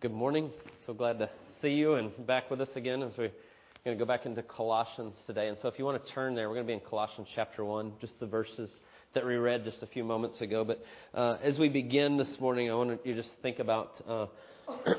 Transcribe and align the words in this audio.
Good 0.00 0.14
morning. 0.14 0.50
So 0.86 0.94
glad 0.94 1.18
to 1.18 1.28
see 1.60 1.72
you 1.72 1.96
and 1.96 2.26
back 2.26 2.50
with 2.50 2.62
us 2.62 2.70
again 2.74 3.02
as 3.02 3.12
we're 3.18 3.32
going 3.84 3.98
to 3.98 4.02
go 4.02 4.06
back 4.06 4.24
into 4.24 4.42
Colossians 4.42 5.12
today. 5.26 5.48
And 5.48 5.58
so 5.60 5.68
if 5.68 5.78
you 5.78 5.84
want 5.84 6.02
to 6.02 6.12
turn 6.14 6.34
there, 6.34 6.48
we're 6.48 6.54
going 6.54 6.66
to 6.66 6.70
be 6.70 6.72
in 6.72 6.80
Colossians 6.88 7.28
chapter 7.34 7.66
1, 7.66 7.92
just 8.00 8.18
the 8.18 8.24
verses 8.24 8.70
that 9.12 9.26
we 9.26 9.34
read 9.34 9.62
just 9.62 9.82
a 9.82 9.86
few 9.86 10.02
moments 10.02 10.40
ago. 10.40 10.64
But 10.64 10.82
uh, 11.12 11.36
as 11.42 11.58
we 11.58 11.68
begin 11.68 12.16
this 12.16 12.34
morning, 12.40 12.70
I 12.70 12.74
want 12.76 13.04
you 13.04 13.14
to 13.14 13.20
just 13.20 13.34
think 13.42 13.58
about 13.58 13.92
uh, 14.08 14.26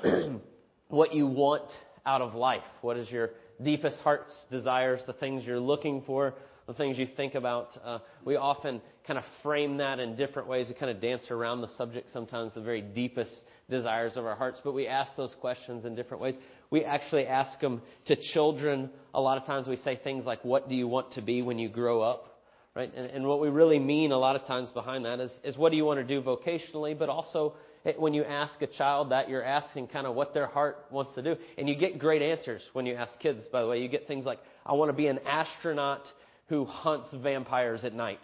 what 0.90 1.16
you 1.16 1.26
want 1.26 1.68
out 2.06 2.22
of 2.22 2.36
life. 2.36 2.62
What 2.82 2.96
is 2.96 3.10
your 3.10 3.32
deepest 3.64 3.98
heart's 4.02 4.36
desires, 4.52 5.02
the 5.08 5.14
things 5.14 5.46
you're 5.46 5.60
looking 5.60 6.04
for, 6.06 6.36
the 6.72 6.78
things 6.78 6.98
you 6.98 7.08
think 7.18 7.36
about. 7.36 7.70
Uh, 7.84 8.00
we 8.24 8.36
often 8.36 8.82
kind 9.06 9.20
of 9.20 9.26
frame 9.44 9.78
that 9.78 10.00
in 10.00 10.16
different 10.16 10.48
ways. 10.48 10.68
We 10.70 10.74
kind 10.76 10.92
of 10.92 11.02
dance 11.02 11.24
around 11.30 11.62
the 11.62 11.70
subject 11.78 12.10
sometimes, 12.14 12.54
the 12.56 12.62
very 12.62 12.82
deepest 12.82 13.32
desires 13.70 14.14
of 14.16 14.26
our 14.26 14.36
hearts, 14.36 14.60
but 14.64 14.74
we 14.74 14.88
ask 14.88 15.16
those 15.18 15.34
questions 15.40 15.86
in 15.86 15.96
different 15.96 16.22
ways. 16.22 16.36
We 16.70 16.84
actually 16.86 17.26
ask 17.26 17.60
them 17.60 17.82
to 18.08 18.16
children. 18.34 18.90
A 19.14 19.20
lot 19.20 19.38
of 19.38 19.46
times 19.46 19.68
we 19.68 19.78
say 19.78 20.00
things 20.02 20.26
like, 20.26 20.44
What 20.46 20.70
do 20.70 20.76
you 20.76 20.88
want 20.88 21.14
to 21.14 21.22
be 21.22 21.42
when 21.42 21.60
you 21.60 21.68
grow 21.68 22.02
up? 22.02 22.40
Right? 22.74 22.92
And, 22.96 23.08
and 23.08 23.26
what 23.26 23.42
we 23.42 23.50
really 23.50 23.80
mean 23.80 24.14
a 24.14 24.18
lot 24.18 24.38
of 24.38 24.46
times 24.46 24.70
behind 24.74 25.04
that 25.04 25.20
is, 25.20 25.32
is 25.44 25.58
what 25.58 25.72
do 25.72 25.78
you 25.78 25.84
want 25.84 26.00
to 26.00 26.06
do 26.06 26.22
vocationally, 26.22 26.98
but 26.98 27.10
also 27.10 27.56
when 27.98 28.14
you 28.14 28.24
ask 28.24 28.62
a 28.62 28.68
child 28.68 29.12
that, 29.12 29.28
you're 29.28 29.44
asking 29.44 29.88
kind 29.88 30.08
of 30.08 30.16
what 30.16 30.34
their 30.34 30.48
heart 30.48 30.86
wants 30.92 31.14
to 31.16 31.22
do. 31.22 31.36
And 31.58 31.68
you 31.68 31.76
get 31.76 32.00
great 32.00 32.22
answers 32.22 32.62
when 32.74 32.86
you 32.86 32.96
ask 32.96 33.20
kids, 33.20 33.42
by 33.52 33.62
the 33.62 33.68
way. 33.68 33.82
You 33.82 33.90
get 33.90 34.08
things 34.08 34.26
like, 34.26 34.40
I 34.66 34.74
want 34.74 34.90
to 34.90 34.94
be 34.94 35.08
an 35.08 35.20
astronaut 35.28 36.04
who 36.52 36.66
hunts 36.66 37.08
vampires 37.14 37.86
at 37.86 37.94
night, 37.94 38.20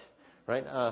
right? 0.47 0.67
Uh, 0.67 0.91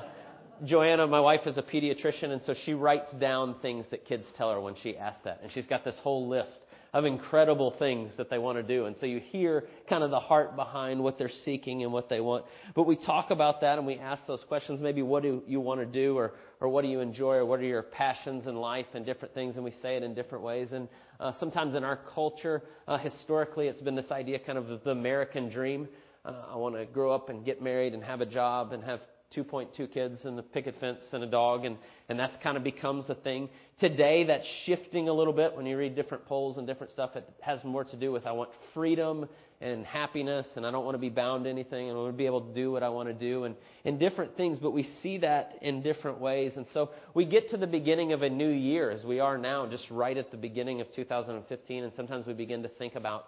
Joanna, 0.64 1.06
my 1.06 1.20
wife, 1.20 1.42
is 1.46 1.58
a 1.58 1.62
pediatrician, 1.62 2.32
and 2.32 2.42
so 2.46 2.56
she 2.64 2.74
writes 2.74 3.12
down 3.20 3.56
things 3.62 3.86
that 3.92 4.06
kids 4.06 4.24
tell 4.38 4.54
her 4.54 4.62
when 4.62 4.74
she 4.82 4.96
asks 4.96 5.20
that. 5.26 5.42
And 5.44 5.52
she's 5.52 5.68
got 5.68 5.84
this 5.84 5.98
whole 6.02 6.30
list 6.30 6.62
of 6.94 7.04
incredible 7.04 7.76
things 7.78 8.14
that 8.16 8.30
they 8.30 8.38
want 8.38 8.58
to 8.58 8.64
do. 8.64 8.86
And 8.86 8.96
so 9.02 9.06
you 9.06 9.20
hear 9.20 9.66
kind 9.90 10.02
of 10.02 10.12
the 10.12 10.20
heart 10.20 10.56
behind 10.56 11.04
what 11.04 11.18
they're 11.18 11.30
seeking 11.44 11.84
and 11.84 11.92
what 11.92 12.08
they 12.08 12.22
want. 12.22 12.46
But 12.74 12.84
we 12.84 12.96
talk 12.96 13.32
about 13.32 13.60
that 13.60 13.78
and 13.78 13.86
we 13.86 13.96
ask 13.96 14.26
those 14.28 14.46
questions 14.48 14.80
maybe 14.80 15.02
what 15.02 15.22
do 15.22 15.44
you 15.46 15.60
want 15.60 15.82
to 15.82 15.86
do 15.86 16.18
or, 16.18 16.36
or 16.62 16.70
what 16.70 16.84
do 16.84 16.88
you 16.88 17.02
enjoy 17.02 17.34
or 17.34 17.46
what 17.46 17.60
are 17.60 17.64
your 17.64 17.84
passions 17.84 18.48
in 18.48 18.56
life 18.56 18.86
and 18.94 19.06
different 19.06 19.34
things. 19.34 19.56
And 19.56 19.66
we 19.66 19.74
say 19.82 19.98
it 19.98 20.04
in 20.04 20.16
different 20.16 20.42
ways. 20.42 20.70
And 20.72 20.88
uh, 21.20 21.34
sometimes 21.38 21.76
in 21.76 21.84
our 21.84 22.00
culture, 22.14 22.64
uh, 22.88 22.98
historically, 22.98 23.68
it's 23.68 23.82
been 23.82 23.96
this 23.96 24.10
idea 24.10 24.40
kind 24.40 24.58
of 24.58 24.82
the 24.86 24.92
American 24.92 25.50
dream. 25.50 25.90
Uh, 26.26 26.34
I 26.54 26.56
want 26.56 26.76
to 26.76 26.86
grow 26.86 27.14
up 27.14 27.30
and 27.30 27.46
get 27.46 27.62
married 27.62 27.94
and 27.94 28.04
have 28.04 28.20
a 28.20 28.26
job 28.26 28.72
and 28.74 28.84
have 28.84 29.00
2.2 29.36 29.92
kids 29.92 30.20
and 30.24 30.40
a 30.40 30.42
picket 30.42 30.76
fence 30.80 31.02
and 31.12 31.24
a 31.24 31.28
dog, 31.28 31.66
and, 31.66 31.78
and 32.10 32.18
that's 32.18 32.36
kind 32.42 32.58
of 32.58 32.64
becomes 32.64 33.08
a 33.10 33.16
thing. 33.16 33.50
Today, 33.80 34.24
that's 34.24 34.48
shifting 34.66 35.08
a 35.08 35.14
little 35.14 35.34
bit 35.34 35.56
when 35.56 35.68
you 35.68 35.78
read 35.78 35.96
different 35.96 36.26
polls 36.26 36.58
and 36.58 36.66
different 36.66 36.94
stuff. 36.94 37.16
It 37.16 37.30
has 37.42 37.64
more 37.64 37.84
to 37.84 37.96
do 37.96 38.12
with 38.12 38.26
I 38.26 38.32
want 38.32 38.50
freedom 38.74 39.28
and 39.62 39.86
happiness, 39.86 40.48
and 40.56 40.66
I 40.66 40.72
don't 40.72 40.84
want 40.84 40.96
to 40.96 41.00
be 41.00 41.10
bound 41.10 41.44
to 41.44 41.50
anything, 41.50 41.90
and 41.90 41.98
I 41.98 42.02
want 42.02 42.14
to 42.14 42.18
be 42.18 42.26
able 42.26 42.42
to 42.42 42.54
do 42.56 42.72
what 42.72 42.82
I 42.82 42.90
want 42.90 43.08
to 43.10 43.14
do, 43.14 43.44
and, 43.44 43.56
and 43.84 44.00
different 44.00 44.36
things. 44.36 44.58
But 44.58 44.72
we 44.72 44.90
see 45.04 45.20
that 45.20 45.60
in 45.62 45.84
different 45.84 46.20
ways. 46.20 46.54
And 46.56 46.66
so 46.74 46.90
we 47.14 47.26
get 47.26 47.52
to 47.52 47.58
the 47.58 47.68
beginning 47.68 48.14
of 48.14 48.24
a 48.24 48.30
new 48.30 48.50
year, 48.50 48.90
as 48.90 49.04
we 49.04 49.20
are 49.20 49.38
now, 49.38 49.68
just 49.68 49.86
right 49.92 50.18
at 50.18 50.32
the 50.32 50.38
beginning 50.38 50.82
of 50.82 50.88
2015, 50.96 51.84
and 51.84 51.94
sometimes 51.96 52.26
we 52.26 52.34
begin 52.34 52.64
to 52.64 52.70
think 52.70 52.96
about 52.96 53.26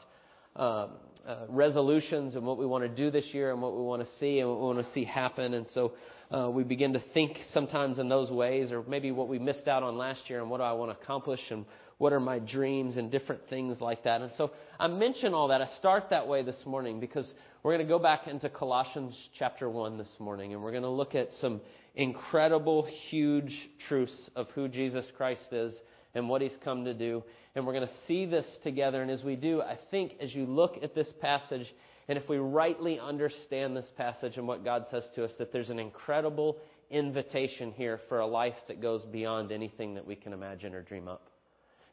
uh, 0.58 0.88
uh, 1.28 1.46
resolutions 1.50 2.36
and 2.36 2.46
what 2.46 2.58
we 2.58 2.66
want 2.66 2.84
to 2.84 2.90
do 2.90 3.12
this 3.12 3.26
year 3.34 3.52
and 3.52 3.62
what 3.62 3.76
we 3.76 3.82
want 3.82 4.02
to 4.02 4.08
see 4.20 4.40
and 4.40 4.50
what 4.50 4.60
we 4.60 4.66
want 4.66 4.80
to 4.80 4.94
see 4.94 5.04
happen. 5.04 5.54
And 5.54 5.68
so 5.74 5.94
uh, 6.32 6.50
we 6.50 6.64
begin 6.64 6.94
to 6.94 7.04
think 7.14 7.38
sometimes 7.54 8.00
in 8.00 8.10
those 8.10 8.32
ways, 8.32 8.72
or 8.72 8.84
maybe 8.88 9.12
what 9.12 9.28
we 9.28 9.38
missed 9.38 9.68
out 9.68 9.84
on 9.84 9.98
last 9.98 10.30
year 10.30 10.42
and 10.42 10.50
what 10.50 10.58
do 10.58 10.64
I 10.64 10.72
want 10.74 10.92
to 10.92 11.04
accomplish 11.04 11.42
and 11.50 11.66
what 11.98 12.14
are 12.14 12.20
my 12.20 12.40
dreams 12.40 12.96
and 12.96 13.12
different 13.12 13.42
things 13.50 13.82
like 13.82 14.04
that. 14.04 14.22
And 14.22 14.32
so 14.38 14.52
I 14.80 14.88
mention 14.88 15.34
all 15.34 15.50
that. 15.50 15.62
I 15.62 15.68
start 15.78 16.10
that 16.12 16.28
way 16.28 16.44
this 16.44 16.66
morning 16.66 17.00
because 17.00 17.26
we're 17.64 17.76
going 17.76 17.86
to 17.86 17.92
go 17.92 18.00
back 18.00 18.28
into 18.28 18.50
Colossians 18.50 19.16
chapter 19.38 19.70
1 19.70 19.98
this 19.98 20.12
morning 20.20 20.54
and 20.54 20.62
we're 20.62 20.72
going 20.72 20.84
to 20.84 20.90
look 20.90 21.16
at 21.16 21.30
some 21.42 21.62
incredible, 21.96 22.88
huge 23.10 23.54
truths 23.88 24.30
of 24.36 24.48
who 24.52 24.68
Jesus 24.68 25.06
Christ 25.18 25.52
is 25.52 25.74
and 26.18 26.28
what 26.28 26.42
he's 26.42 26.58
come 26.64 26.86
to 26.86 26.94
do. 26.94 27.24
And 27.56 27.66
we're 27.66 27.74
going 27.74 27.88
to 27.88 27.94
see 28.08 28.26
this 28.26 28.46
together. 28.64 29.02
And 29.02 29.10
as 29.10 29.24
we 29.24 29.36
do, 29.36 29.62
I 29.62 29.78
think 29.92 30.14
as 30.22 30.34
you 30.34 30.46
look 30.46 30.78
at 30.84 30.94
this 30.94 31.08
passage, 31.22 31.68
and 32.08 32.18
if 32.18 32.28
we 32.30 32.38
rightly 32.38 33.00
understand 33.00 33.76
this 33.76 33.90
passage 33.98 34.38
and 34.38 34.48
what 34.48 34.64
God 34.64 34.86
says 34.92 35.04
to 35.16 35.26
us, 35.26 35.32
that 35.40 35.52
there's 35.52 35.70
an 35.70 35.80
incredible 35.80 36.58
invitation 36.90 37.72
here 37.72 38.00
for 38.08 38.20
a 38.20 38.28
life 38.28 38.56
that 38.68 38.82
goes 38.82 39.04
beyond 39.04 39.52
anything 39.52 39.96
that 39.96 40.06
we 40.06 40.16
can 40.16 40.34
imagine 40.34 40.74
or 40.74 40.82
dream 40.82 41.08
up. 41.08 41.28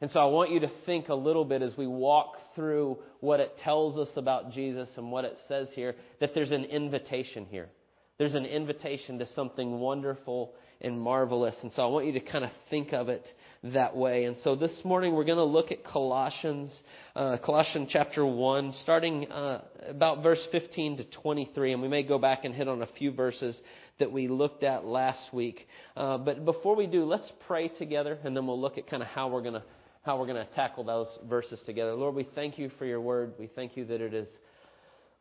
And 0.01 0.11
so 0.11 0.19
I 0.19 0.25
want 0.25 0.51
you 0.51 0.59
to 0.61 0.71
think 0.85 1.09
a 1.09 1.15
little 1.15 1.45
bit 1.45 1.61
as 1.61 1.75
we 1.77 1.87
walk 1.87 2.35
through 2.53 2.97
what 3.21 3.39
it 3.39 3.57
tells 3.63 3.97
us 3.97 4.09
about 4.17 4.51
Jesus 4.51 4.89
and 4.97 5.11
what 5.11 5.25
it 5.25 5.37
says 5.47 5.67
here, 5.73 5.95
that 6.19 6.33
there's 6.33 6.51
an 6.51 6.65
invitation 6.65 7.45
here. 7.49 7.69
There's 8.17 8.35
an 8.35 8.45
invitation 8.45 9.19
to 9.19 9.27
something 9.33 9.79
wonderful 9.79 10.53
and 10.85 10.99
marvelous. 10.99 11.55
And 11.63 11.71
so 11.73 11.81
I 11.81 11.87
want 11.87 12.05
you 12.05 12.13
to 12.13 12.19
kind 12.19 12.45
of 12.45 12.51
think 12.69 12.93
of 12.93 13.09
it 13.09 13.27
that 13.73 13.95
way. 13.97 14.25
And 14.25 14.37
so 14.43 14.55
this 14.55 14.81
morning 14.83 15.13
we're 15.13 15.25
going 15.25 15.37
to 15.37 15.43
look 15.43 15.71
at 15.71 15.83
Colossians, 15.83 16.71
uh, 17.15 17.37
Colossians 17.43 17.89
chapter 17.91 18.25
1, 18.25 18.73
starting 18.83 19.29
uh, 19.31 19.61
about 19.87 20.21
verse 20.21 20.41
15 20.51 20.97
to 20.97 21.03
23. 21.05 21.73
And 21.73 21.81
we 21.81 21.87
may 21.87 22.03
go 22.03 22.19
back 22.19 22.45
and 22.45 22.53
hit 22.53 22.67
on 22.67 22.83
a 22.83 22.87
few 22.99 23.11
verses 23.11 23.59
that 23.99 24.11
we 24.11 24.27
looked 24.27 24.63
at 24.63 24.85
last 24.85 25.33
week. 25.33 25.67
Uh, 25.97 26.19
but 26.19 26.45
before 26.45 26.75
we 26.75 26.85
do, 26.85 27.03
let's 27.03 27.31
pray 27.47 27.67
together 27.67 28.19
and 28.23 28.37
then 28.37 28.45
we'll 28.45 28.61
look 28.61 28.77
at 28.77 28.87
kind 28.87 29.01
of 29.01 29.09
how 29.09 29.27
we're 29.27 29.41
going 29.41 29.55
to 29.55 29.63
how 30.03 30.19
we're 30.19 30.27
going 30.27 30.45
to 30.45 30.53
tackle 30.53 30.83
those 30.83 31.07
verses 31.27 31.59
together. 31.65 31.95
Lord, 31.95 32.13
we 32.13 32.29
thank 32.35 32.59
you 32.59 32.69
for 32.77 32.85
your 32.85 33.01
word. 33.01 33.33
We 33.39 33.47
thank 33.47 33.75
you 33.75 33.85
that 33.85 34.01
it 34.01 34.13
is 34.13 34.27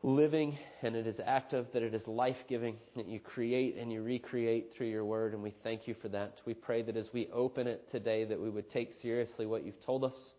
living 0.04 0.58
and 0.82 0.94
it 0.94 1.06
is 1.06 1.16
active, 1.24 1.66
that 1.72 1.82
it 1.82 1.94
is 1.94 2.06
life 2.06 2.36
giving, 2.46 2.76
that 2.94 3.08
you 3.08 3.18
create 3.18 3.76
and 3.78 3.90
you 3.90 4.02
recreate 4.02 4.70
through 4.76 4.88
your 4.88 5.04
word, 5.04 5.32
and 5.32 5.42
we 5.42 5.54
thank 5.62 5.88
you 5.88 5.94
for 6.02 6.10
that. 6.10 6.38
We 6.44 6.52
pray 6.52 6.82
that 6.82 6.96
as 6.96 7.08
we 7.14 7.28
open 7.32 7.66
it 7.66 7.90
today, 7.90 8.24
that 8.26 8.38
we 8.38 8.50
would 8.50 8.70
take 8.70 8.92
seriously 9.00 9.46
what 9.46 9.64
you've 9.64 9.82
told 9.82 10.04
us, 10.04 10.34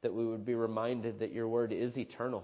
that 0.00 0.14
we 0.14 0.24
would 0.24 0.46
be 0.46 0.54
reminded 0.54 1.18
that 1.18 1.34
your 1.34 1.48
word 1.48 1.70
is 1.70 1.98
eternal, 1.98 2.42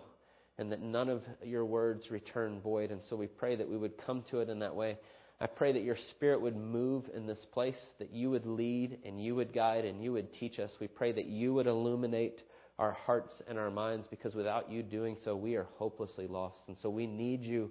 and 0.59 0.71
that 0.71 0.83
none 0.83 1.09
of 1.09 1.23
your 1.43 1.65
words 1.65 2.11
return 2.11 2.61
void. 2.61 2.91
And 2.91 3.01
so 3.09 3.17
we 3.17 3.27
pray 3.27 3.57
that 3.57 3.69
we 3.69 3.79
would 3.79 3.97
come 3.97 4.23
to 4.31 4.41
it 4.41 4.51
in 4.51 4.59
that 4.59 4.75
way. 4.75 4.99
I 5.41 5.47
pray 5.47 5.73
that 5.73 5.83
your 5.83 5.97
spirit 6.11 6.43
would 6.43 6.57
move 6.57 7.05
in 7.15 7.27
this 7.27 7.47
place, 7.53 7.81
that 7.99 8.13
you 8.13 8.29
would 8.31 8.45
lead 8.45 8.99
and 9.05 9.23
you 9.23 9.35
would 9.35 9.55
guide 9.55 9.87
and 9.87 10.03
you 10.03 10.13
would 10.13 10.33
teach 10.35 10.59
us. 10.59 10.73
We 10.79 10.89
pray 10.89 11.13
that 11.13 11.27
you 11.27 11.55
would 11.55 11.67
illuminate 11.67 12.43
our 12.79 12.93
hearts 12.93 13.33
and 13.49 13.59
our 13.59 13.71
minds 13.71 14.07
because 14.09 14.35
without 14.35 14.71
you 14.71 14.83
doing 14.83 15.17
so, 15.25 15.35
we 15.35 15.57
are 15.57 15.67
hopelessly 15.77 16.27
lost. 16.27 16.59
And 16.69 16.77
so 16.83 16.91
we 16.91 17.07
need 17.07 17.43
you 17.43 17.71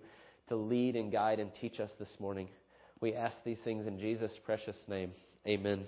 to 0.50 0.56
lead 0.56 0.96
and 0.96 1.12
guide 1.12 1.40
and 1.40 1.52
teach 1.60 1.80
us 1.80 1.92
this 2.00 2.14
morning. 2.20 2.50
We 3.02 3.14
ask 3.14 3.36
these 3.44 3.58
things 3.64 3.88
in 3.88 4.00
Jesus' 4.00 4.32
precious 4.46 4.78
name. 4.88 5.12
Amen. 5.48 5.86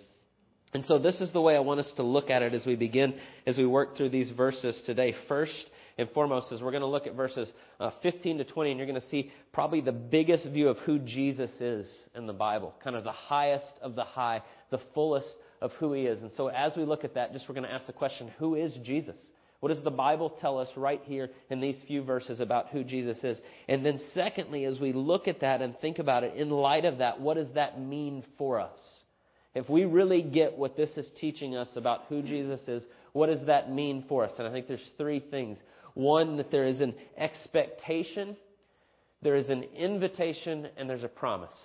And 0.74 0.86
so 0.86 1.00
this 1.00 1.22
is 1.22 1.32
the 1.32 1.42
way 1.42 1.56
I 1.56 1.60
want 1.60 1.80
us 1.80 1.92
to 1.96 2.04
look 2.04 2.30
at 2.30 2.42
it 2.42 2.54
as 2.54 2.66
we 2.66 2.76
begin, 2.76 3.16
as 3.46 3.58
we 3.58 3.66
work 3.66 3.96
through 3.96 4.10
these 4.10 4.30
verses 4.32 4.80
today. 4.86 5.16
First 5.28 5.72
and 5.98 6.10
foremost 6.12 6.52
is 6.52 6.62
we're 6.62 6.72
going 6.72 6.82
to 6.82 6.88
look 6.88 7.08
at 7.08 7.16
verses 7.16 7.52
uh, 7.80 7.92
15 8.04 8.40
to 8.40 8.44
20, 8.44 8.72
and 8.72 8.78
you're 8.78 8.88
going 8.88 9.00
to 9.00 9.08
see 9.08 9.32
probably 9.54 9.80
the 9.80 9.94
biggest 9.94 10.46
view 10.48 10.68
of 10.68 10.78
who 10.80 11.00
Jesus 11.00 11.50
is 11.62 11.88
in 12.16 12.28
the 12.28 12.34
Bible, 12.34 12.76
kind 12.84 12.96
of 12.96 13.06
the 13.06 13.12
highest 13.12 13.74
of 13.82 13.96
the 13.96 14.04
high, 14.04 14.44
the 14.70 14.80
fullest 14.94 15.28
of 15.62 15.72
who 15.74 15.94
he 15.94 16.04
is. 16.04 16.22
And 16.22 16.32
so 16.38 16.48
as 16.48 16.76
we 16.76 16.84
look 16.84 17.04
at 17.04 17.16
that, 17.16 17.34
just 17.34 17.48
we're 17.48 17.56
going 17.56 17.68
to 17.68 17.74
ask 17.74 17.88
the 17.88 17.94
question, 17.94 18.32
who 18.38 18.56
is 18.56 18.74
Jesus? 18.84 19.18
What 19.60 19.74
does 19.74 19.84
the 19.84 19.90
Bible 19.90 20.30
tell 20.30 20.60
us 20.60 20.70
right 20.76 21.02
here 21.06 21.32
in 21.50 21.60
these 21.60 21.78
few 21.88 22.04
verses 22.04 22.40
about 22.40 22.68
who 22.70 22.84
Jesus 22.84 23.18
is? 23.24 23.40
And 23.68 23.84
then 23.84 24.00
secondly, 24.14 24.66
as 24.66 24.80
we 24.80 24.94
look 24.94 25.28
at 25.28 25.42
that 25.42 25.62
and 25.62 25.78
think 25.80 25.98
about 25.98 26.24
it, 26.24 26.36
in 26.36 26.50
light 26.50 26.86
of 26.86 27.00
that, 27.00 27.20
what 27.20 27.38
does 27.38 27.52
that 27.56 27.82
mean 27.82 28.24
for 28.38 28.60
us? 28.60 28.80
If 29.56 29.68
we 29.68 29.86
really 29.86 30.22
get 30.22 30.56
what 30.56 30.78
this 30.78 30.92
is 30.96 31.10
teaching 31.20 31.56
us 31.56 31.70
about 31.76 32.04
who 32.08 32.22
Jesus 32.22 32.62
is, 32.68 32.84
what 33.14 33.28
does 33.28 33.48
that 33.48 33.72
mean 33.72 34.06
for 34.08 34.24
us? 34.24 34.32
And 34.38 34.48
I 34.48 34.52
think 34.52 34.68
there's 34.68 34.80
three 34.98 35.20
things. 35.20 35.58
One, 35.96 36.38
that 36.38 36.52
there 36.52 36.68
is 36.68 36.80
an 36.80 36.94
expectation, 37.18 38.38
there 39.24 39.36
is 39.36 39.50
an 39.50 39.64
invitation, 39.76 40.68
and 40.78 40.88
there's 40.88 41.04
a 41.04 41.08
promise. 41.08 41.56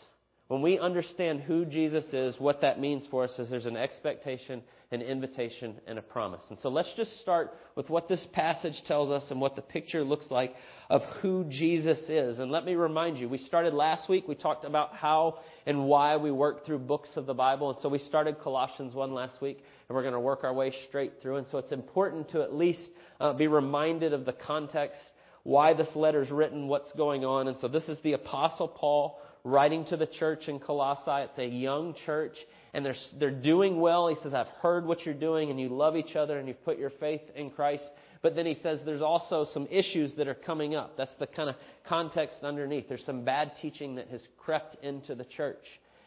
When 0.48 0.60
we 0.60 0.78
understand 0.78 1.40
who 1.40 1.64
Jesus 1.64 2.04
is, 2.12 2.34
what 2.38 2.60
that 2.60 2.78
means 2.78 3.06
for 3.10 3.24
us 3.24 3.38
is 3.38 3.48
there's 3.48 3.64
an 3.64 3.76
expectation, 3.76 4.62
an 4.90 5.00
invitation, 5.00 5.76
and 5.86 5.98
a 5.98 6.02
promise. 6.02 6.42
And 6.50 6.58
so 6.60 6.68
let's 6.68 6.92
just 6.94 7.20
start 7.20 7.54
with 7.74 7.88
what 7.88 8.06
this 8.06 8.26
passage 8.32 8.74
tells 8.86 9.10
us 9.10 9.30
and 9.30 9.40
what 9.40 9.56
the 9.56 9.62
picture 9.62 10.04
looks 10.04 10.26
like 10.30 10.54
of 10.90 11.02
who 11.22 11.46
Jesus 11.48 11.98
is. 12.08 12.38
And 12.38 12.50
let 12.50 12.66
me 12.66 12.74
remind 12.74 13.16
you, 13.16 13.28
we 13.28 13.38
started 13.38 13.72
last 13.72 14.10
week, 14.10 14.28
we 14.28 14.34
talked 14.34 14.66
about 14.66 14.94
how 14.94 15.38
and 15.64 15.86
why 15.86 16.18
we 16.18 16.30
work 16.30 16.66
through 16.66 16.80
books 16.80 17.08
of 17.16 17.24
the 17.24 17.34
Bible. 17.34 17.70
And 17.70 17.78
so 17.80 17.88
we 17.88 18.00
started 18.00 18.40
Colossians 18.40 18.94
1 18.94 19.14
last 19.14 19.40
week, 19.40 19.64
and 19.88 19.96
we're 19.96 20.02
going 20.02 20.12
to 20.12 20.20
work 20.20 20.44
our 20.44 20.52
way 20.52 20.74
straight 20.88 21.14
through. 21.22 21.36
And 21.36 21.46
so 21.50 21.58
it's 21.58 21.72
important 21.72 22.30
to 22.32 22.42
at 22.42 22.52
least 22.52 22.90
uh, 23.20 23.32
be 23.32 23.46
reminded 23.46 24.12
of 24.12 24.26
the 24.26 24.34
context, 24.34 25.00
why 25.44 25.72
this 25.72 25.88
letter 25.94 26.22
is 26.22 26.30
written, 26.30 26.68
what's 26.68 26.92
going 26.92 27.24
on. 27.24 27.48
And 27.48 27.56
so 27.60 27.68
this 27.68 27.84
is 27.84 27.98
the 28.02 28.12
Apostle 28.12 28.68
Paul 28.68 29.18
writing 29.44 29.84
to 29.86 29.96
the 29.96 30.06
church 30.06 30.48
in 30.48 30.58
Colossae. 30.58 31.28
It's 31.28 31.38
a 31.38 31.46
young 31.46 31.94
church, 32.06 32.36
and 32.74 32.84
they're, 32.84 32.96
they're 33.18 33.30
doing 33.30 33.80
well. 33.80 34.08
He 34.08 34.16
says, 34.22 34.34
I've 34.34 34.48
heard 34.60 34.86
what 34.86 35.04
you're 35.04 35.14
doing, 35.14 35.50
and 35.50 35.60
you 35.60 35.68
love 35.68 35.96
each 35.96 36.16
other, 36.16 36.38
and 36.38 36.46
you've 36.46 36.64
put 36.64 36.78
your 36.78 36.92
faith 37.00 37.22
in 37.34 37.50
Christ. 37.50 37.84
But 38.22 38.36
then 38.36 38.46
he 38.46 38.56
says 38.62 38.78
there's 38.84 39.02
also 39.02 39.46
some 39.52 39.66
issues 39.68 40.14
that 40.16 40.28
are 40.28 40.34
coming 40.34 40.76
up. 40.76 40.96
That's 40.96 41.14
the 41.18 41.26
kind 41.26 41.50
of 41.50 41.56
context 41.88 42.38
underneath. 42.44 42.88
There's 42.88 43.04
some 43.04 43.24
bad 43.24 43.52
teaching 43.60 43.96
that 43.96 44.08
has 44.08 44.20
crept 44.38 44.82
into 44.84 45.16
the 45.16 45.24
church. 45.24 45.64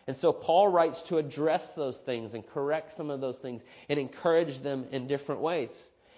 And 0.07 0.15
so 0.21 0.31
Paul 0.31 0.69
writes 0.69 1.01
to 1.09 1.17
address 1.17 1.63
those 1.75 1.97
things 2.05 2.33
and 2.33 2.47
correct 2.47 2.95
some 2.95 3.09
of 3.09 3.21
those 3.21 3.37
things 3.41 3.61
and 3.89 3.99
encourage 3.99 4.63
them 4.63 4.85
in 4.91 5.07
different 5.07 5.41
ways. 5.41 5.69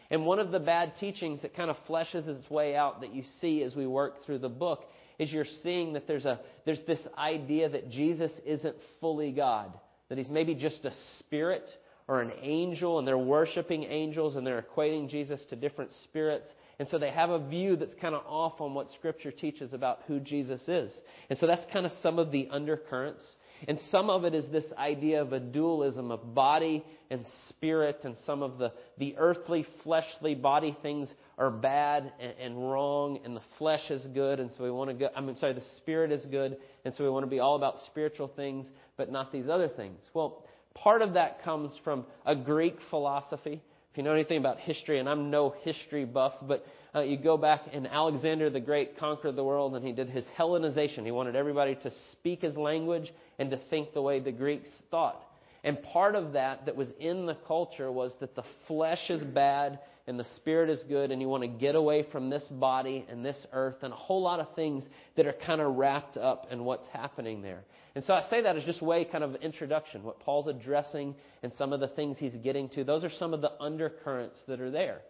And 0.09 0.25
one 0.25 0.39
of 0.39 0.51
the 0.51 0.59
bad 0.59 0.93
teachings 0.99 1.41
that 1.41 1.55
kind 1.55 1.69
of 1.69 1.77
fleshes 1.87 2.27
its 2.27 2.49
way 2.49 2.75
out 2.75 3.01
that 3.01 3.13
you 3.13 3.23
see 3.41 3.61
as 3.63 3.75
we 3.75 3.85
work 3.85 4.25
through 4.25 4.39
the 4.39 4.49
book 4.49 4.85
is 5.19 5.31
you're 5.31 5.45
seeing 5.63 5.93
that 5.93 6.07
there's 6.07 6.25
a 6.25 6.39
there's 6.65 6.81
this 6.87 6.99
idea 7.17 7.69
that 7.69 7.89
Jesus 7.89 8.31
isn't 8.45 8.75
fully 9.01 9.31
God, 9.31 9.73
that 10.09 10.17
he's 10.17 10.29
maybe 10.29 10.53
just 10.53 10.85
a 10.85 10.93
spirit 11.19 11.67
or 12.07 12.21
an 12.21 12.31
angel 12.41 12.99
and 12.99 13.07
they're 13.07 13.17
worshiping 13.17 13.83
angels 13.83 14.35
and 14.35 14.47
they're 14.47 14.63
equating 14.63 15.09
Jesus 15.09 15.41
to 15.49 15.55
different 15.55 15.91
spirits. 16.05 16.47
And 16.79 16.87
so 16.89 16.99
they 16.99 17.09
have 17.09 17.29
a 17.29 17.47
view 17.47 17.75
that's 17.75 17.95
kind 17.99 18.15
of 18.15 18.21
off 18.25 18.61
on 18.61 18.73
what 18.73 18.91
Scripture 18.93 19.31
teaches 19.31 19.73
about 19.73 20.01
who 20.07 20.19
Jesus 20.19 20.61
is. 20.67 20.91
And 21.29 21.37
so 21.39 21.47
that's 21.47 21.65
kind 21.73 21.85
of 21.85 21.91
some 22.03 22.19
of 22.19 22.31
the 22.31 22.47
undercurrents. 22.51 23.23
And 23.67 23.79
some 23.91 24.09
of 24.09 24.23
it 24.23 24.35
is 24.35 24.45
this 24.51 24.65
idea 24.77 25.21
of 25.21 25.33
a 25.33 25.39
dualism 25.39 26.11
of 26.11 26.35
body 26.35 26.85
and 27.09 27.25
spirit, 27.49 28.01
and 28.03 28.15
some 28.25 28.43
of 28.43 28.57
the, 28.57 28.71
the 28.97 29.15
earthly, 29.17 29.65
fleshly 29.83 30.35
body 30.35 30.77
things 30.81 31.09
are 31.37 31.49
bad 31.49 32.11
and, 32.19 32.33
and 32.39 32.71
wrong, 32.71 33.19
and 33.23 33.35
the 33.35 33.41
flesh 33.57 33.89
is 33.89 34.05
good, 34.13 34.39
and 34.39 34.49
so 34.57 34.63
we 34.63 34.71
want 34.71 34.89
to 34.89 34.93
go. 34.93 35.09
I 35.15 35.21
mean, 35.21 35.37
sorry, 35.37 35.53
the 35.53 35.63
spirit 35.77 36.11
is 36.11 36.25
good, 36.25 36.57
and 36.85 36.93
so 36.95 37.03
we 37.03 37.09
want 37.09 37.23
to 37.23 37.29
be 37.29 37.39
all 37.39 37.55
about 37.55 37.75
spiritual 37.87 38.31
things, 38.35 38.67
but 38.97 39.11
not 39.11 39.31
these 39.31 39.49
other 39.49 39.67
things. 39.67 39.99
Well, 40.13 40.45
part 40.73 41.01
of 41.01 41.13
that 41.13 41.43
comes 41.43 41.71
from 41.83 42.05
a 42.25 42.35
Greek 42.35 42.77
philosophy. 42.89 43.61
If 43.91 43.97
you 43.97 44.03
know 44.03 44.13
anything 44.13 44.37
about 44.37 44.59
history, 44.59 44.99
and 44.99 45.07
I'm 45.07 45.31
no 45.31 45.55
history 45.63 46.05
buff, 46.05 46.33
but 46.41 46.65
uh, 46.95 47.01
you 47.01 47.17
go 47.17 47.37
back 47.37 47.61
and 47.73 47.85
Alexander 47.85 48.49
the 48.49 48.59
Great 48.59 48.97
conquered 48.97 49.35
the 49.35 49.43
world 49.43 49.75
and 49.75 49.85
he 49.85 49.91
did 49.91 50.09
his 50.09 50.25
Hellenization. 50.37 51.05
He 51.05 51.11
wanted 51.11 51.35
everybody 51.35 51.75
to 51.75 51.91
speak 52.11 52.41
his 52.41 52.55
language 52.55 53.13
and 53.37 53.51
to 53.51 53.57
think 53.69 53.93
the 53.93 54.01
way 54.01 54.19
the 54.19 54.31
Greeks 54.31 54.69
thought. 54.89 55.21
And 55.63 55.81
part 55.81 56.15
of 56.15 56.33
that 56.33 56.65
that 56.65 56.75
was 56.75 56.87
in 56.99 57.25
the 57.25 57.37
culture 57.47 57.91
was 57.91 58.11
that 58.19 58.35
the 58.35 58.43
flesh 58.67 59.09
is 59.09 59.23
bad 59.23 59.79
and 60.07 60.17
the 60.17 60.25
spirit 60.37 60.69
is 60.69 60.81
good, 60.87 61.11
and 61.11 61.21
you 61.21 61.27
want 61.27 61.43
to 61.43 61.49
get 61.49 61.75
away 61.75 62.05
from 62.13 62.29
this 62.29 62.43
body 62.49 63.05
and 63.09 63.25
this 63.25 63.37
earth 63.51 63.75
and 63.81 63.91
a 63.91 63.95
whole 63.95 64.21
lot 64.21 64.39
of 64.39 64.55
things 64.55 64.85
that 65.17 65.27
are 65.27 65.35
kind 65.45 65.59
of 65.59 65.75
wrapped 65.75 66.15
up 66.15 66.47
in 66.49 66.63
what's 66.63 66.87
happening 66.93 67.41
there. 67.41 67.65
And 67.93 68.05
so 68.05 68.13
I 68.13 68.23
say 68.29 68.41
that 68.43 68.55
as 68.55 68.63
just 68.63 68.81
way 68.81 69.03
kind 69.03 69.23
of 69.23 69.35
introduction, 69.35 70.03
what 70.03 70.21
Paul's 70.21 70.47
addressing 70.47 71.13
and 71.43 71.51
some 71.57 71.73
of 71.73 71.81
the 71.81 71.89
things 71.89 72.15
he's 72.19 72.35
getting 72.41 72.69
to. 72.69 72.85
Those 72.85 73.03
are 73.03 73.11
some 73.19 73.33
of 73.33 73.41
the 73.41 73.51
undercurrents 73.59 74.39
that 74.47 74.61
are 74.61 74.71
there. 74.71 75.01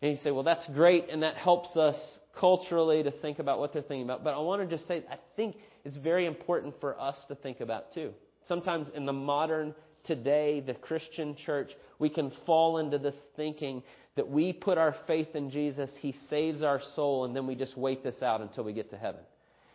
And 0.00 0.12
you 0.12 0.18
say, 0.24 0.30
well, 0.30 0.44
that's 0.44 0.64
great, 0.74 1.10
and 1.10 1.22
that 1.22 1.36
helps 1.36 1.76
us 1.76 1.96
culturally 2.38 3.02
to 3.02 3.10
think 3.10 3.40
about 3.40 3.58
what 3.58 3.74
they're 3.74 3.82
thinking 3.82 4.04
about. 4.04 4.24
But 4.24 4.32
I 4.32 4.38
want 4.38 4.62
to 4.62 4.74
just 4.74 4.88
say, 4.88 5.04
I 5.10 5.16
think 5.36 5.56
it's 5.84 5.98
very 5.98 6.24
important 6.24 6.76
for 6.80 6.98
us 6.98 7.16
to 7.28 7.34
think 7.34 7.60
about 7.60 7.92
too. 7.92 8.14
Sometimes 8.46 8.88
in 8.94 9.06
the 9.06 9.12
modern 9.12 9.74
today, 10.04 10.60
the 10.60 10.74
Christian 10.74 11.36
church, 11.44 11.70
we 11.98 12.08
can 12.08 12.32
fall 12.46 12.78
into 12.78 12.98
this 12.98 13.14
thinking 13.36 13.82
that 14.16 14.28
we 14.28 14.52
put 14.52 14.78
our 14.78 14.96
faith 15.06 15.34
in 15.34 15.50
Jesus, 15.50 15.90
He 16.00 16.14
saves 16.28 16.62
our 16.62 16.80
soul, 16.94 17.24
and 17.24 17.34
then 17.34 17.46
we 17.46 17.54
just 17.54 17.76
wait 17.76 18.02
this 18.02 18.22
out 18.22 18.40
until 18.40 18.64
we 18.64 18.72
get 18.72 18.90
to 18.90 18.96
heaven. 18.96 19.20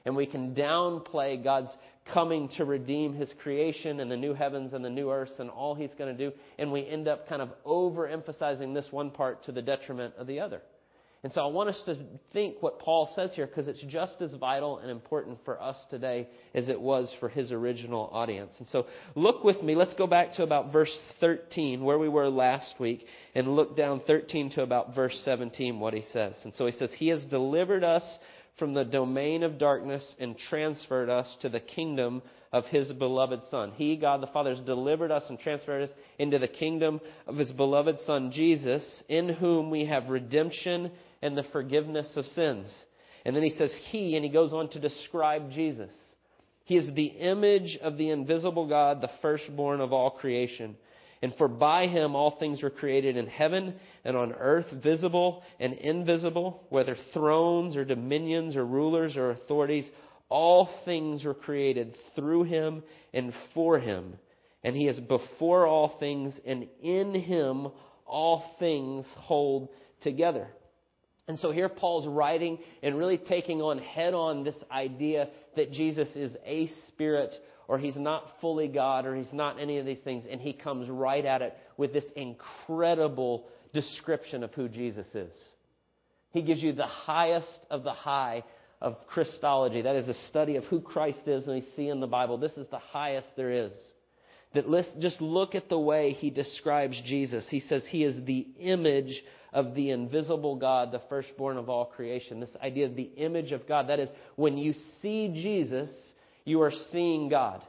And 0.05 0.15
we 0.15 0.27
can 0.27 0.53
downplay 0.53 1.43
God's 1.43 1.71
coming 2.13 2.49
to 2.57 2.65
redeem 2.65 3.15
His 3.15 3.29
creation 3.41 3.99
and 3.99 4.11
the 4.11 4.17
new 4.17 4.33
heavens 4.33 4.73
and 4.73 4.85
the 4.85 4.89
new 4.89 5.11
earth 5.11 5.31
and 5.39 5.49
all 5.49 5.73
He's 5.73 5.89
going 5.97 6.15
to 6.15 6.29
do. 6.29 6.35
And 6.59 6.71
we 6.71 6.87
end 6.87 7.07
up 7.07 7.27
kind 7.27 7.41
of 7.41 7.49
overemphasizing 7.65 8.73
this 8.73 8.85
one 8.91 9.09
part 9.09 9.43
to 9.45 9.51
the 9.51 9.61
detriment 9.61 10.13
of 10.17 10.27
the 10.27 10.39
other. 10.39 10.61
And 11.25 11.33
so 11.33 11.41
I 11.41 11.47
want 11.47 11.71
us 11.71 11.81
to 11.87 11.97
think 12.33 12.57
what 12.59 12.77
Paul 12.77 13.11
says 13.15 13.31
here 13.33 13.47
because 13.47 13.67
it's 13.67 13.81
just 13.87 14.21
as 14.21 14.31
vital 14.35 14.77
and 14.77 14.91
important 14.91 15.39
for 15.43 15.59
us 15.59 15.75
today 15.89 16.29
as 16.53 16.69
it 16.69 16.79
was 16.79 17.11
for 17.19 17.29
his 17.29 17.51
original 17.51 18.11
audience. 18.13 18.53
And 18.59 18.67
so 18.67 18.85
look 19.15 19.43
with 19.43 19.63
me. 19.63 19.73
Let's 19.73 19.95
go 19.95 20.05
back 20.05 20.33
to 20.33 20.43
about 20.43 20.71
verse 20.71 20.95
13, 21.21 21.83
where 21.83 21.97
we 21.97 22.09
were 22.09 22.29
last 22.29 22.75
week, 22.79 23.07
and 23.33 23.55
look 23.55 23.75
down 23.75 24.01
13 24.05 24.51
to 24.51 24.61
about 24.61 24.93
verse 24.93 25.19
17, 25.25 25.79
what 25.79 25.95
he 25.95 26.03
says. 26.13 26.33
And 26.43 26.53
so 26.57 26.67
he 26.67 26.73
says, 26.73 26.91
He 26.95 27.07
has 27.07 27.23
delivered 27.23 27.83
us 27.83 28.03
from 28.59 28.75
the 28.75 28.85
domain 28.85 29.41
of 29.41 29.57
darkness 29.57 30.03
and 30.19 30.37
transferred 30.37 31.09
us 31.09 31.27
to 31.41 31.49
the 31.49 31.59
kingdom 31.59 32.21
of 32.53 32.65
his 32.67 32.91
beloved 32.93 33.41
Son. 33.51 33.73
He, 33.75 33.97
God 33.97 34.21
the 34.21 34.27
Father, 34.27 34.55
has 34.55 34.63
delivered 34.63 35.11
us 35.11 35.23
and 35.27 35.39
transferred 35.39 35.89
us 35.89 35.95
into 36.19 36.39
the 36.39 36.47
kingdom 36.47 37.01
of 37.27 37.35
his 37.35 37.51
beloved 37.51 37.97
Son, 38.05 38.31
Jesus, 38.31 38.83
in 39.09 39.27
whom 39.27 39.71
we 39.71 39.85
have 39.85 40.07
redemption 40.07 40.91
and 41.25 41.35
the 41.35 41.43
forgiveness 41.51 42.07
of 42.15 42.25
sins. 42.27 42.67
And 43.25 43.35
then 43.35 43.41
he 43.41 43.55
says, 43.57 43.71
He, 43.89 44.15
and 44.15 44.23
he 44.23 44.29
goes 44.29 44.53
on 44.53 44.69
to 44.69 44.79
describe 44.79 45.51
Jesus. 45.51 45.89
He 46.65 46.77
is 46.77 46.87
the 46.93 47.05
image 47.05 47.77
of 47.81 47.97
the 47.97 48.09
invisible 48.09 48.67
God, 48.67 49.01
the 49.01 49.09
firstborn 49.21 49.81
of 49.81 49.91
all 49.91 50.11
creation. 50.11 50.75
And 51.21 51.33
for 51.37 51.47
by 51.47 51.87
him 51.87 52.15
all 52.15 52.37
things 52.37 52.61
were 52.61 52.69
created 52.69 53.17
in 53.17 53.25
heaven 53.25 53.75
and 54.03 54.15
on 54.15 54.33
earth, 54.33 54.67
visible 54.83 55.43
and 55.59 55.73
invisible, 55.73 56.63
whether 56.69 56.95
thrones 57.13 57.75
or 57.75 57.85
dominions 57.85 58.55
or 58.55 58.65
rulers 58.65 59.17
or 59.17 59.31
authorities, 59.31 59.85
all 60.29 60.69
things 60.85 61.23
were 61.23 61.33
created 61.33 61.95
through 62.15 62.43
him 62.43 62.83
and 63.13 63.33
for 63.53 63.79
him. 63.79 64.13
And 64.63 64.75
he 64.75 64.87
is 64.87 64.99
before 64.99 65.65
all 65.65 65.97
things, 65.99 66.33
and 66.45 66.67
in 66.81 67.13
him 67.13 67.67
all 68.05 68.43
things 68.59 69.05
hold 69.17 69.69
together. 70.01 70.47
And 71.27 71.39
so 71.39 71.51
here 71.51 71.69
Paul's 71.69 72.07
writing 72.07 72.59
and 72.83 72.97
really 72.97 73.17
taking 73.17 73.61
on 73.61 73.79
head 73.79 74.13
on 74.13 74.43
this 74.43 74.55
idea 74.71 75.29
that 75.55 75.71
Jesus 75.71 76.07
is 76.15 76.35
a 76.45 76.69
spirit 76.87 77.35
or 77.67 77.79
he's 77.79 77.95
not 77.95 78.39
fully 78.41 78.67
God 78.67 79.05
or 79.05 79.15
he's 79.15 79.33
not 79.33 79.59
any 79.59 79.79
of 79.79 79.85
these 79.85 79.99
things. 80.03 80.25
And 80.29 80.39
he 80.39 80.53
comes 80.53 80.87
right 80.87 81.25
at 81.25 81.41
it 81.41 81.57
with 81.77 81.93
this 81.93 82.03
incredible 82.15 83.47
description 83.73 84.43
of 84.43 84.53
who 84.53 84.69
Jesus 84.69 85.07
is. 85.15 85.35
He 86.31 86.43
gives 86.43 86.61
you 86.61 86.73
the 86.73 86.85
highest 86.85 87.65
of 87.71 87.83
the 87.83 87.93
high 87.93 88.43
of 88.81 88.95
Christology. 89.07 89.81
That 89.81 89.95
is 89.95 90.05
the 90.05 90.17
study 90.29 90.57
of 90.57 90.65
who 90.65 90.79
Christ 90.79 91.27
is 91.27 91.45
and 91.45 91.55
we 91.55 91.65
see 91.75 91.87
in 91.87 92.01
the 92.01 92.07
Bible. 92.07 92.37
This 92.37 92.51
is 92.51 92.67
the 92.69 92.77
highest 92.77 93.27
there 93.35 93.51
is. 93.51 93.71
That 94.53 94.69
list, 94.69 94.91
just 94.99 95.19
look 95.21 95.55
at 95.55 95.69
the 95.69 95.79
way 95.79 96.13
he 96.13 96.29
describes 96.29 97.01
Jesus. 97.05 97.45
He 97.49 97.61
says 97.61 97.83
he 97.89 98.03
is 98.03 98.15
the 98.25 98.47
image 98.59 99.23
of 99.55 99.73
the 99.73 99.91
invisible 99.91 100.57
God, 100.57 100.91
the 100.91 101.01
firstborn 101.07 101.57
of 101.57 101.69
all 101.69 101.85
creation. 101.85 102.41
This 102.41 102.49
idea 102.61 102.87
of 102.87 102.95
the 102.97 103.09
image 103.15 103.53
of 103.53 103.65
God. 103.65 103.87
That 103.87 104.01
is, 104.01 104.09
when 104.35 104.57
you 104.57 104.75
see 105.01 105.29
Jesus, 105.29 105.89
you 106.43 106.61
are 106.61 106.73
seeing 106.91 107.29
God. 107.29 107.61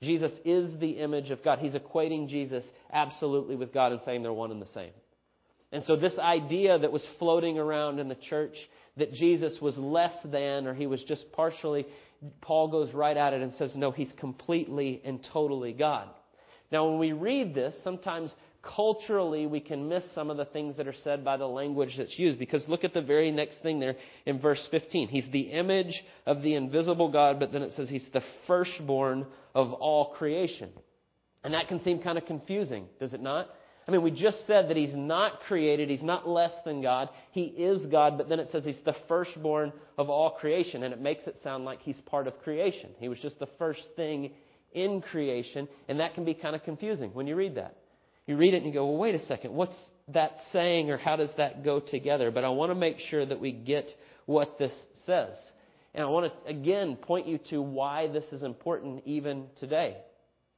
Jesus 0.00 0.30
is 0.44 0.70
the 0.78 0.92
image 0.92 1.30
of 1.30 1.42
God. 1.42 1.58
He's 1.58 1.72
equating 1.72 2.28
Jesus 2.28 2.62
absolutely 2.92 3.56
with 3.56 3.74
God 3.74 3.90
and 3.90 4.00
saying 4.04 4.22
they're 4.22 4.32
one 4.32 4.52
and 4.52 4.62
the 4.62 4.72
same. 4.72 4.92
And 5.72 5.82
so, 5.84 5.96
this 5.96 6.16
idea 6.18 6.78
that 6.78 6.92
was 6.92 7.04
floating 7.18 7.58
around 7.58 7.98
in 7.98 8.08
the 8.08 8.14
church 8.14 8.54
that 8.96 9.12
Jesus 9.12 9.60
was 9.60 9.76
less 9.76 10.14
than 10.24 10.68
or 10.68 10.74
he 10.74 10.86
was 10.86 11.02
just 11.02 11.24
partially, 11.32 11.84
Paul 12.42 12.68
goes 12.68 12.94
right 12.94 13.16
at 13.16 13.32
it 13.32 13.42
and 13.42 13.54
says, 13.58 13.72
no, 13.74 13.90
he's 13.90 14.12
completely 14.20 15.02
and 15.04 15.26
totally 15.32 15.72
God. 15.72 16.08
Now, 16.70 16.88
when 16.88 16.98
we 17.00 17.12
read 17.12 17.54
this, 17.54 17.74
sometimes 17.82 18.30
culturally 18.62 19.46
we 19.46 19.60
can 19.60 19.88
miss 19.88 20.04
some 20.14 20.30
of 20.30 20.36
the 20.36 20.44
things 20.46 20.76
that 20.76 20.86
are 20.86 20.94
said 21.04 21.24
by 21.24 21.36
the 21.36 21.46
language 21.46 21.94
that's 21.96 22.18
used. 22.18 22.38
Because 22.38 22.62
look 22.68 22.84
at 22.84 22.94
the 22.94 23.02
very 23.02 23.30
next 23.30 23.60
thing 23.62 23.80
there 23.80 23.96
in 24.26 24.40
verse 24.40 24.64
15. 24.70 25.08
He's 25.08 25.30
the 25.32 25.40
image 25.40 26.02
of 26.26 26.42
the 26.42 26.54
invisible 26.54 27.10
God, 27.10 27.40
but 27.40 27.52
then 27.52 27.62
it 27.62 27.72
says 27.76 27.88
he's 27.88 28.06
the 28.12 28.22
firstborn 28.46 29.26
of 29.54 29.72
all 29.72 30.14
creation. 30.14 30.70
And 31.44 31.54
that 31.54 31.68
can 31.68 31.82
seem 31.82 32.00
kind 32.00 32.18
of 32.18 32.26
confusing, 32.26 32.86
does 33.00 33.12
it 33.12 33.20
not? 33.20 33.48
I 33.86 33.90
mean, 33.90 34.02
we 34.02 34.12
just 34.12 34.46
said 34.46 34.68
that 34.68 34.76
he's 34.76 34.94
not 34.94 35.40
created, 35.48 35.90
he's 35.90 36.04
not 36.04 36.28
less 36.28 36.52
than 36.64 36.82
God, 36.82 37.08
he 37.32 37.42
is 37.42 37.84
God, 37.86 38.16
but 38.16 38.28
then 38.28 38.38
it 38.38 38.48
says 38.52 38.62
he's 38.64 38.76
the 38.84 38.94
firstborn 39.08 39.72
of 39.98 40.08
all 40.08 40.30
creation, 40.30 40.84
and 40.84 40.94
it 40.94 41.00
makes 41.00 41.26
it 41.26 41.40
sound 41.42 41.64
like 41.64 41.82
he's 41.82 42.00
part 42.06 42.28
of 42.28 42.38
creation. 42.42 42.90
He 43.00 43.08
was 43.08 43.18
just 43.18 43.40
the 43.40 43.48
first 43.58 43.82
thing 43.96 44.30
in 44.72 45.00
creation, 45.02 45.66
and 45.88 45.98
that 45.98 46.14
can 46.14 46.24
be 46.24 46.32
kind 46.32 46.54
of 46.54 46.62
confusing 46.62 47.10
when 47.12 47.26
you 47.26 47.34
read 47.34 47.56
that. 47.56 47.76
You 48.26 48.36
read 48.36 48.54
it 48.54 48.58
and 48.58 48.66
you 48.66 48.72
go, 48.72 48.86
well, 48.86 48.98
wait 48.98 49.14
a 49.14 49.26
second, 49.26 49.52
what's 49.52 49.76
that 50.08 50.36
saying 50.52 50.90
or 50.90 50.96
how 50.96 51.16
does 51.16 51.30
that 51.36 51.64
go 51.64 51.80
together? 51.80 52.30
But 52.30 52.44
I 52.44 52.48
want 52.50 52.70
to 52.70 52.74
make 52.74 52.98
sure 53.10 53.24
that 53.26 53.40
we 53.40 53.52
get 53.52 53.88
what 54.26 54.58
this 54.58 54.72
says. 55.06 55.34
And 55.94 56.04
I 56.04 56.06
want 56.08 56.32
to, 56.32 56.50
again, 56.50 56.96
point 56.96 57.26
you 57.26 57.38
to 57.50 57.60
why 57.60 58.06
this 58.08 58.24
is 58.32 58.42
important 58.42 59.02
even 59.06 59.46
today. 59.58 59.96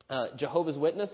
Uh, 0.08 0.26
Jehovah's 0.36 0.76
Witness, 0.76 1.10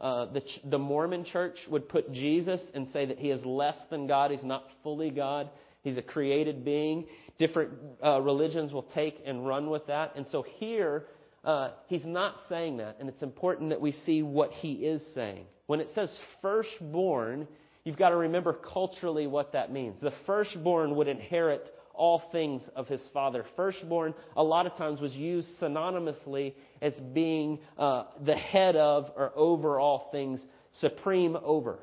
uh, 0.00 0.26
the, 0.32 0.42
the 0.64 0.78
Mormon 0.78 1.24
church 1.24 1.58
would 1.68 1.88
put 1.88 2.12
Jesus 2.12 2.60
and 2.74 2.88
say 2.92 3.06
that 3.06 3.18
he 3.18 3.30
is 3.30 3.44
less 3.44 3.76
than 3.90 4.06
God. 4.06 4.30
He's 4.30 4.42
not 4.42 4.64
fully 4.82 5.10
God. 5.10 5.50
He's 5.82 5.98
a 5.98 6.02
created 6.02 6.64
being. 6.64 7.06
different 7.38 7.72
uh, 8.04 8.20
religions 8.20 8.72
will 8.72 8.86
take 8.94 9.20
and 9.26 9.46
run 9.46 9.68
with 9.68 9.86
that. 9.88 10.12
And 10.16 10.26
so 10.30 10.44
here, 10.58 11.06
uh, 11.44 11.70
he's 11.88 12.04
not 12.04 12.36
saying 12.48 12.76
that, 12.78 12.96
and 13.00 13.08
it's 13.08 13.22
important 13.22 13.70
that 13.70 13.80
we 13.80 13.92
see 14.06 14.22
what 14.22 14.52
he 14.52 14.72
is 14.72 15.02
saying. 15.14 15.46
When 15.66 15.80
it 15.80 15.88
says 15.94 16.10
firstborn, 16.40 17.48
you've 17.84 17.96
got 17.96 18.10
to 18.10 18.16
remember 18.16 18.52
culturally 18.52 19.26
what 19.26 19.52
that 19.52 19.72
means. 19.72 19.96
The 20.00 20.12
firstborn 20.26 20.94
would 20.96 21.08
inherit 21.08 21.68
all 21.94 22.22
things 22.32 22.62
of 22.76 22.88
his 22.88 23.00
father. 23.12 23.44
Firstborn, 23.56 24.14
a 24.36 24.42
lot 24.42 24.66
of 24.66 24.76
times, 24.76 25.00
was 25.00 25.12
used 25.12 25.48
synonymously 25.60 26.54
as 26.80 26.92
being 27.12 27.58
uh, 27.78 28.04
the 28.24 28.36
head 28.36 28.76
of 28.76 29.10
or 29.16 29.32
over 29.36 29.78
all 29.78 30.08
things, 30.12 30.40
supreme 30.80 31.36
over. 31.42 31.78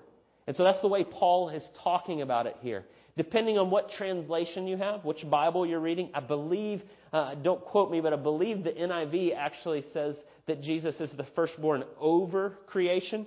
And 0.47 0.55
so 0.55 0.63
that's 0.63 0.81
the 0.81 0.87
way 0.87 1.03
Paul 1.03 1.49
is 1.49 1.63
talking 1.83 2.21
about 2.21 2.47
it 2.47 2.55
here. 2.61 2.85
Depending 3.19 3.57
on 3.57 3.69
what 3.69 3.91
translation 3.97 4.65
you 4.65 4.77
have, 4.77 5.03
which 5.03 5.29
Bible 5.29 5.65
you're 5.65 5.81
reading, 5.81 6.09
I 6.13 6.21
believe, 6.21 6.81
uh, 7.11 7.35
don't 7.35 7.59
quote 7.59 7.91
me, 7.91 7.99
but 7.99 8.13
I 8.13 8.15
believe 8.15 8.63
the 8.63 8.69
NIV 8.69 9.35
actually 9.35 9.83
says 9.91 10.15
that 10.47 10.63
Jesus 10.63 10.95
is 11.01 11.11
the 11.17 11.25
firstborn 11.35 11.83
over 11.99 12.59
creation. 12.67 13.25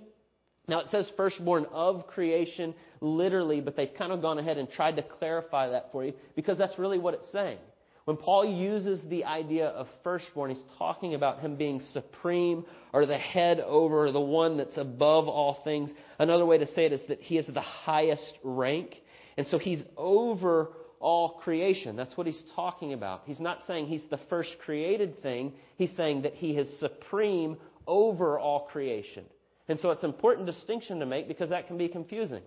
Now 0.66 0.78
it 0.78 0.86
says 0.90 1.10
firstborn 1.14 1.66
of 1.70 2.06
creation 2.06 2.72
literally, 3.02 3.60
but 3.60 3.76
they've 3.76 3.92
kind 3.98 4.12
of 4.12 4.22
gone 4.22 4.38
ahead 4.38 4.56
and 4.56 4.66
tried 4.70 4.96
to 4.96 5.02
clarify 5.02 5.68
that 5.68 5.92
for 5.92 6.06
you 6.06 6.14
because 6.36 6.56
that's 6.56 6.78
really 6.78 6.98
what 6.98 7.12
it's 7.12 7.30
saying. 7.30 7.58
When 8.06 8.16
Paul 8.16 8.46
uses 8.46 8.98
the 9.10 9.26
idea 9.26 9.66
of 9.66 9.88
firstborn, 10.02 10.54
he's 10.54 10.64
talking 10.78 11.14
about 11.14 11.40
him 11.40 11.56
being 11.56 11.82
supreme 11.92 12.64
or 12.94 13.04
the 13.04 13.18
head 13.18 13.60
over 13.60 14.10
the 14.10 14.20
one 14.20 14.56
that's 14.56 14.78
above 14.78 15.28
all 15.28 15.60
things. 15.64 15.90
Another 16.18 16.46
way 16.46 16.56
to 16.56 16.66
say 16.68 16.86
it 16.86 16.94
is 16.94 17.02
that 17.08 17.20
he 17.20 17.36
is 17.36 17.46
the 17.52 17.60
highest 17.60 18.38
rank. 18.42 18.96
And 19.36 19.46
so 19.48 19.58
he's 19.58 19.82
over 19.96 20.70
all 21.00 21.40
creation. 21.42 21.96
That's 21.96 22.16
what 22.16 22.26
he's 22.26 22.42
talking 22.54 22.92
about. 22.92 23.22
He's 23.26 23.40
not 23.40 23.60
saying 23.66 23.86
he's 23.86 24.04
the 24.10 24.20
first 24.30 24.50
created 24.64 25.20
thing. 25.22 25.52
He's 25.76 25.90
saying 25.96 26.22
that 26.22 26.34
he 26.34 26.52
is 26.52 26.68
supreme 26.78 27.56
over 27.86 28.38
all 28.38 28.68
creation. 28.70 29.24
And 29.68 29.80
so 29.80 29.90
it's 29.90 30.04
an 30.04 30.10
important 30.10 30.46
distinction 30.46 31.00
to 31.00 31.06
make 31.06 31.28
because 31.28 31.50
that 31.50 31.66
can 31.66 31.78
be 31.78 31.88
confusing. 31.88 32.42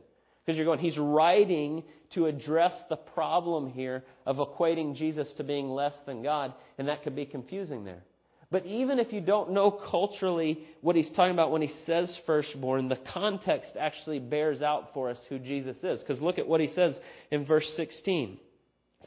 Because 0.46 0.58
you're 0.58 0.66
going, 0.66 0.80
he's 0.80 0.98
writing 0.98 1.84
to 2.14 2.28
address 2.28 2.74
the 2.90 2.96
problem 2.96 3.72
here 3.72 4.04
of 4.26 4.38
equating 4.38 4.96
Jesus 4.96 5.32
to 5.38 5.44
being 5.44 5.70
less 5.70 5.94
than 6.06 6.22
God, 6.22 6.54
and 6.78 6.88
that 6.88 7.04
could 7.04 7.16
be 7.16 7.26
confusing 7.26 7.84
there. 7.84 8.04
But 8.52 8.66
even 8.66 9.00
if 9.00 9.12
you 9.12 9.22
don't 9.22 9.52
know 9.52 9.72
culturally 9.72 10.60
what 10.82 10.96
he's 10.96 11.10
talking 11.16 11.34
about 11.34 11.52
when 11.52 11.62
he 11.62 11.72
says 11.86 12.16
firstborn, 12.26 12.90
the 12.90 13.00
context 13.14 13.72
actually 13.80 14.20
bears 14.20 14.62
out 14.62 14.94
for 14.94 15.10
us 15.10 15.18
who 15.30 15.40
Jesus 15.40 15.78
is. 15.84 16.00
Because 16.00 16.22
look 16.22 16.38
at 16.38 16.48
what 16.48 16.62
he 16.62 16.70
says 16.74 16.96
in 17.32 17.46
verse 17.46 17.68
16. 17.76 18.38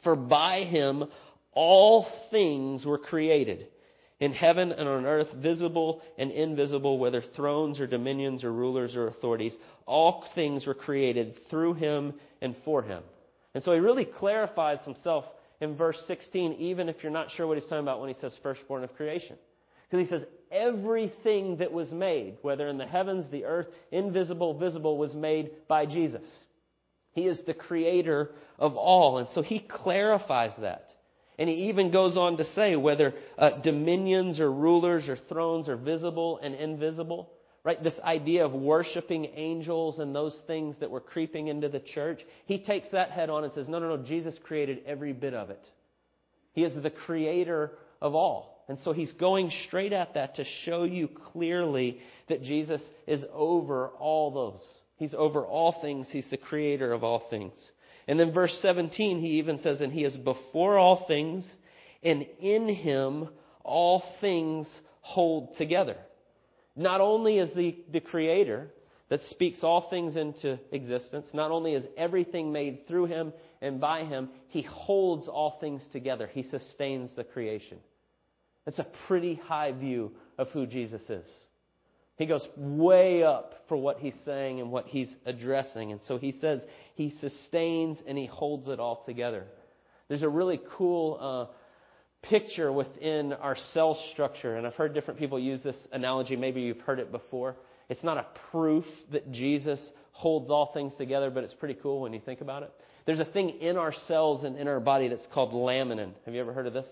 For 0.03 0.15
by 0.15 0.63
him 0.63 1.05
all 1.53 2.07
things 2.31 2.85
were 2.85 2.97
created 2.97 3.67
in 4.19 4.33
heaven 4.33 4.71
and 4.71 4.87
on 4.87 5.05
earth, 5.05 5.31
visible 5.37 6.01
and 6.17 6.31
invisible, 6.31 6.99
whether 6.99 7.23
thrones 7.35 7.79
or 7.79 7.87
dominions 7.87 8.43
or 8.43 8.51
rulers 8.51 8.95
or 8.95 9.07
authorities, 9.07 9.53
all 9.85 10.25
things 10.35 10.65
were 10.65 10.73
created 10.73 11.35
through 11.49 11.75
him 11.75 12.13
and 12.41 12.55
for 12.65 12.83
him. 12.83 13.01
And 13.55 13.63
so 13.63 13.73
he 13.73 13.79
really 13.79 14.05
clarifies 14.05 14.79
himself 14.83 15.25
in 15.61 15.75
verse 15.75 15.97
16, 16.07 16.53
even 16.53 16.89
if 16.89 16.97
you're 17.01 17.11
not 17.11 17.31
sure 17.31 17.47
what 17.47 17.57
he's 17.57 17.65
talking 17.65 17.79
about 17.79 17.99
when 17.99 18.09
he 18.13 18.19
says 18.21 18.33
firstborn 18.41 18.83
of 18.83 18.95
creation. 18.95 19.35
Because 19.89 20.07
he 20.07 20.09
says, 20.09 20.23
everything 20.51 21.57
that 21.57 21.71
was 21.71 21.91
made, 21.91 22.37
whether 22.41 22.67
in 22.67 22.77
the 22.77 22.85
heavens, 22.85 23.25
the 23.31 23.45
earth, 23.45 23.67
invisible, 23.91 24.57
visible, 24.57 24.97
was 24.97 25.13
made 25.13 25.51
by 25.67 25.85
Jesus. 25.85 26.27
He 27.13 27.25
is 27.25 27.39
the 27.45 27.53
creator 27.53 28.31
of 28.57 28.75
all. 28.75 29.17
And 29.17 29.27
so 29.33 29.41
he 29.41 29.59
clarifies 29.59 30.51
that. 30.59 30.93
And 31.37 31.49
he 31.49 31.69
even 31.69 31.91
goes 31.91 32.17
on 32.17 32.37
to 32.37 32.45
say 32.53 32.75
whether 32.75 33.13
uh, 33.37 33.61
dominions 33.61 34.39
or 34.39 34.51
rulers 34.51 35.07
or 35.07 35.17
thrones 35.17 35.69
are 35.69 35.77
visible 35.77 36.39
and 36.43 36.53
invisible. 36.53 37.31
Right? 37.63 37.83
This 37.83 37.99
idea 38.03 38.45
of 38.45 38.53
worshiping 38.53 39.25
angels 39.35 39.99
and 39.99 40.15
those 40.15 40.37
things 40.47 40.75
that 40.79 40.89
were 40.89 41.01
creeping 41.01 41.47
into 41.47 41.67
the 41.67 41.81
church. 41.81 42.21
He 42.45 42.59
takes 42.59 42.87
that 42.93 43.11
head 43.11 43.29
on 43.29 43.43
and 43.43 43.53
says, 43.53 43.67
no, 43.67 43.79
no, 43.79 43.95
no, 43.95 44.03
Jesus 44.03 44.35
created 44.43 44.79
every 44.85 45.13
bit 45.13 45.33
of 45.33 45.49
it. 45.49 45.61
He 46.53 46.63
is 46.63 46.81
the 46.81 46.89
creator 46.89 47.71
of 48.01 48.15
all. 48.15 48.63
And 48.69 48.77
so 48.83 48.93
he's 48.93 49.11
going 49.13 49.51
straight 49.67 49.93
at 49.93 50.13
that 50.13 50.35
to 50.35 50.45
show 50.63 50.83
you 50.83 51.09
clearly 51.33 51.99
that 52.29 52.43
Jesus 52.43 52.81
is 53.07 53.23
over 53.33 53.87
all 53.99 54.31
those. 54.31 54.61
He's 54.97 55.13
over 55.17 55.43
all 55.43 55.81
things. 55.81 56.07
He's 56.11 56.27
the 56.29 56.37
creator 56.37 56.93
of 56.93 57.03
all 57.03 57.23
things. 57.29 57.53
And 58.07 58.19
then 58.19 58.33
verse 58.33 58.57
17, 58.61 59.19
he 59.21 59.39
even 59.39 59.59
says, 59.61 59.81
And 59.81 59.93
he 59.93 60.03
is 60.03 60.15
before 60.17 60.77
all 60.77 61.05
things, 61.07 61.45
and 62.03 62.25
in 62.39 62.67
him 62.69 63.29
all 63.63 64.03
things 64.21 64.67
hold 65.01 65.57
together. 65.57 65.95
Not 66.75 67.01
only 67.01 67.39
is 67.39 67.49
the, 67.55 67.77
the 67.91 67.99
creator 67.99 68.69
that 69.09 69.21
speaks 69.29 69.59
all 69.63 69.89
things 69.89 70.15
into 70.15 70.59
existence, 70.71 71.27
not 71.33 71.51
only 71.51 71.73
is 71.73 71.85
everything 71.97 72.51
made 72.51 72.87
through 72.87 73.05
him 73.05 73.33
and 73.61 73.81
by 73.81 74.05
him, 74.05 74.29
he 74.47 74.61
holds 74.61 75.27
all 75.27 75.57
things 75.59 75.81
together. 75.91 76.29
He 76.31 76.43
sustains 76.43 77.09
the 77.15 77.23
creation. 77.23 77.79
That's 78.65 78.79
a 78.79 78.87
pretty 79.07 79.35
high 79.35 79.71
view 79.71 80.11
of 80.37 80.49
who 80.49 80.67
Jesus 80.67 81.01
is. 81.09 81.29
He 82.17 82.25
goes 82.25 82.45
way 82.57 83.23
up 83.23 83.63
for 83.69 83.77
what 83.77 83.99
he's 83.99 84.13
saying 84.25 84.59
and 84.59 84.71
what 84.71 84.87
he's 84.87 85.09
addressing. 85.25 85.91
And 85.93 86.01
so 86.07 86.17
he 86.17 86.35
says 86.41 86.61
he 86.95 87.15
sustains 87.21 87.97
and 88.05 88.17
he 88.17 88.25
holds 88.25 88.67
it 88.67 88.79
all 88.79 89.03
together. 89.05 89.45
There's 90.09 90.23
a 90.23 90.29
really 90.29 90.59
cool 90.77 91.17
uh, 91.49 91.53
picture 92.21 92.71
within 92.71 93.33
our 93.33 93.55
cell 93.73 93.99
structure, 94.11 94.57
and 94.57 94.67
I've 94.67 94.75
heard 94.75 94.93
different 94.93 95.19
people 95.19 95.39
use 95.39 95.61
this 95.63 95.75
analogy. 95.91 96.35
Maybe 96.35 96.61
you've 96.61 96.81
heard 96.81 96.99
it 96.99 97.11
before. 97.11 97.55
It's 97.89 98.03
not 98.03 98.17
a 98.17 98.25
proof 98.51 98.85
that 99.11 99.31
Jesus 99.31 99.79
holds 100.11 100.49
all 100.49 100.71
things 100.73 100.93
together, 100.97 101.29
but 101.29 101.43
it's 101.43 101.53
pretty 101.53 101.77
cool 101.81 102.01
when 102.01 102.13
you 102.13 102.21
think 102.23 102.41
about 102.41 102.63
it. 102.63 102.71
There's 103.05 103.19
a 103.19 103.25
thing 103.25 103.49
in 103.61 103.77
our 103.77 103.93
cells 104.07 104.43
and 104.43 104.57
in 104.57 104.67
our 104.67 104.79
body 104.79 105.07
that's 105.07 105.25
called 105.33 105.53
laminin. 105.53 106.11
Have 106.25 106.33
you 106.33 106.41
ever 106.41 106.53
heard 106.53 106.67
of 106.67 106.73
this? 106.73 106.85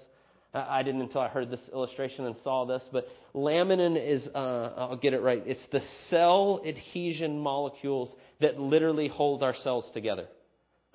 I 0.53 0.81
didn't 0.81 1.01
until 1.01 1.22
I 1.22 1.27
heard 1.27 1.51
this 1.51 1.60
illustration 1.72 2.25
and 2.25 2.36
saw 2.43 2.65
this, 2.65 2.81
but 2.91 3.07
laminin 3.36 3.96
is, 4.01 4.27
uh, 4.34 4.74
I'll 4.77 4.98
get 4.98 5.13
it 5.13 5.22
right, 5.22 5.43
it's 5.46 5.62
the 5.72 5.81
cell 6.10 6.62
adhesion 6.65 7.38
molecules 7.39 8.10
that 8.39 8.60
literally 8.60 9.07
hold 9.07 9.43
our 9.43 9.55
cells 9.55 9.86
together. 9.93 10.27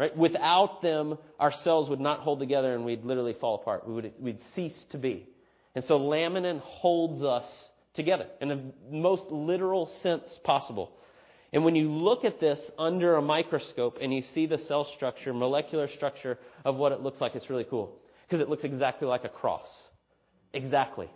Right? 0.02 0.16
Without 0.16 0.82
them, 0.82 1.16
our 1.38 1.52
cells 1.62 1.88
would 1.88 2.00
not 2.00 2.22
hold 2.22 2.40
together 2.40 2.74
and 2.74 2.84
we'd 2.84 3.04
literally 3.04 3.36
fall 3.40 3.54
apart. 3.54 3.86
We 3.86 3.94
would, 3.94 4.12
we'd 4.18 4.40
cease 4.56 4.74
to 4.90 4.98
be. 4.98 5.28
And 5.76 5.84
so 5.84 5.96
laminin 5.96 6.58
holds 6.58 7.22
us 7.22 7.44
together 7.94 8.26
in 8.40 8.48
the 8.48 8.60
most 8.90 9.22
literal 9.30 9.88
sense 10.02 10.24
possible. 10.42 10.90
And 11.52 11.64
when 11.64 11.76
you 11.76 11.88
look 11.88 12.24
at 12.24 12.40
this 12.40 12.58
under 12.80 13.14
a 13.14 13.22
microscope 13.22 13.98
and 14.02 14.12
you 14.12 14.24
see 14.34 14.46
the 14.46 14.58
cell 14.66 14.90
structure, 14.96 15.32
molecular 15.32 15.88
structure 15.94 16.36
of 16.64 16.74
what 16.74 16.90
it 16.90 16.98
looks 16.98 17.20
like, 17.20 17.36
it's 17.36 17.48
really 17.48 17.66
cool 17.70 17.96
because 18.28 18.40
it 18.40 18.48
looks 18.48 18.64
exactly 18.64 19.06
like 19.06 19.22
a 19.22 19.28
cross. 19.28 19.68
Exactly. 20.52 21.08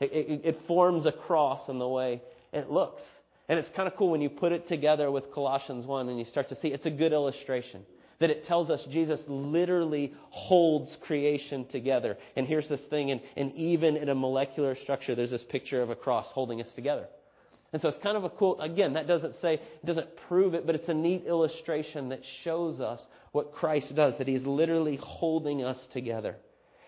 It, 0.00 0.12
it, 0.12 0.40
it, 0.44 0.58
forms 0.68 1.06
a 1.06 1.12
cross 1.12 1.66
in 1.70 1.78
the 1.78 1.88
way 1.88 2.20
it 2.52 2.70
looks. 2.70 3.00
And 3.48 3.58
it's 3.58 3.70
kind 3.74 3.88
of 3.88 3.96
cool 3.96 4.10
when 4.10 4.20
you 4.20 4.28
put 4.28 4.52
it 4.52 4.68
together 4.68 5.10
with 5.10 5.32
Colossians 5.32 5.86
1 5.86 6.10
and 6.10 6.18
you 6.18 6.26
start 6.26 6.50
to 6.50 6.56
see 6.56 6.68
it's 6.68 6.84
a 6.84 6.90
good 6.90 7.14
illustration. 7.14 7.84
That 8.20 8.30
it 8.30 8.44
tells 8.44 8.70
us 8.70 8.80
Jesus 8.90 9.20
literally 9.26 10.14
holds 10.30 10.96
creation 11.06 11.66
together. 11.70 12.16
And 12.36 12.46
here's 12.46 12.68
this 12.68 12.80
thing, 12.90 13.10
and, 13.10 13.20
and 13.36 13.54
even 13.54 13.96
in 13.96 14.08
a 14.08 14.14
molecular 14.14 14.76
structure, 14.82 15.14
there's 15.14 15.30
this 15.30 15.44
picture 15.50 15.82
of 15.82 15.90
a 15.90 15.96
cross 15.96 16.26
holding 16.32 16.60
us 16.60 16.68
together. 16.74 17.06
And 17.72 17.82
so 17.82 17.88
it's 17.88 18.02
kind 18.04 18.16
of 18.16 18.22
a 18.22 18.30
cool, 18.30 18.60
again, 18.60 18.92
that 18.92 19.08
doesn't 19.08 19.34
say, 19.42 19.60
doesn't 19.84 20.06
prove 20.28 20.54
it, 20.54 20.64
but 20.64 20.76
it's 20.76 20.88
a 20.88 20.94
neat 20.94 21.24
illustration 21.26 22.10
that 22.10 22.20
shows 22.44 22.78
us 22.78 23.00
what 23.32 23.52
Christ 23.52 23.92
does, 23.96 24.14
that 24.18 24.28
He's 24.28 24.44
literally 24.44 24.96
holding 25.02 25.64
us 25.64 25.78
together. 25.92 26.36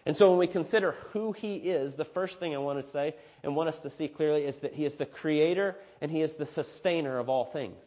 And 0.06 0.16
so 0.16 0.30
when 0.30 0.38
we 0.38 0.46
consider 0.46 0.92
who 1.12 1.32
he 1.32 1.56
is, 1.56 1.92
the 1.96 2.06
first 2.14 2.38
thing 2.38 2.54
I 2.54 2.58
want 2.58 2.84
to 2.84 2.92
say 2.92 3.16
and 3.42 3.56
want 3.56 3.70
us 3.70 3.82
to 3.82 3.90
see 3.98 4.06
clearly 4.06 4.42
is 4.42 4.54
that 4.62 4.72
he 4.72 4.84
is 4.84 4.94
the 4.98 5.04
creator 5.04 5.74
and 6.00 6.12
he 6.12 6.22
is 6.22 6.30
the 6.38 6.46
sustainer 6.54 7.18
of 7.18 7.28
all 7.28 7.50
things. 7.52 7.82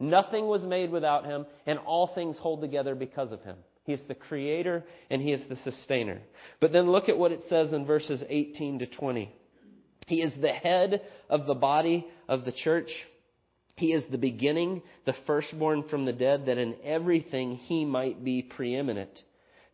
Nothing 0.00 0.46
was 0.46 0.62
made 0.62 0.90
without 0.90 1.24
him, 1.24 1.46
and 1.66 1.78
all 1.80 2.08
things 2.14 2.36
hold 2.38 2.60
together 2.60 2.94
because 2.94 3.32
of 3.32 3.42
him. 3.42 3.56
He 3.88 3.94
is 3.94 4.00
the 4.06 4.14
creator 4.14 4.84
and 5.08 5.22
he 5.22 5.32
is 5.32 5.40
the 5.48 5.56
sustainer. 5.64 6.20
But 6.60 6.72
then 6.72 6.92
look 6.92 7.08
at 7.08 7.16
what 7.16 7.32
it 7.32 7.40
says 7.48 7.72
in 7.72 7.86
verses 7.86 8.22
18 8.28 8.80
to 8.80 8.86
20. 8.86 9.32
He 10.06 10.16
is 10.16 10.32
the 10.42 10.52
head 10.52 11.00
of 11.30 11.46
the 11.46 11.54
body 11.54 12.06
of 12.28 12.44
the 12.44 12.52
church. 12.52 12.90
He 13.76 13.94
is 13.94 14.04
the 14.10 14.18
beginning, 14.18 14.82
the 15.06 15.14
firstborn 15.26 15.84
from 15.88 16.04
the 16.04 16.12
dead, 16.12 16.44
that 16.46 16.58
in 16.58 16.76
everything 16.84 17.56
he 17.56 17.86
might 17.86 18.22
be 18.22 18.42
preeminent. 18.42 19.22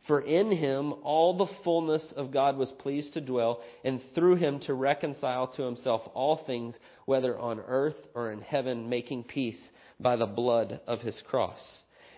For 0.07 0.21
in 0.21 0.52
him 0.52 0.93
all 1.02 1.37
the 1.37 1.52
fullness 1.64 2.12
of 2.16 2.31
God 2.31 2.57
was 2.57 2.71
pleased 2.78 3.14
to 3.14 3.21
dwell, 3.21 3.62
and 3.85 4.00
through 4.14 4.37
him 4.37 4.61
to 4.61 4.75
reconcile 4.75 5.49
to 5.49 5.62
himself 5.62 6.02
all 6.14 6.45
things, 6.47 6.76
whether 7.07 7.37
on 7.37 7.59
earth 7.59 7.97
or 8.14 8.31
in 8.31 8.43
heaven, 8.43 8.88
making 8.88 9.25
peace 9.25 9.59
by 10.00 10.16
the 10.16 10.26
blood 10.26 10.80
of 10.86 11.00
his 11.00 11.20
cross. 11.28 11.60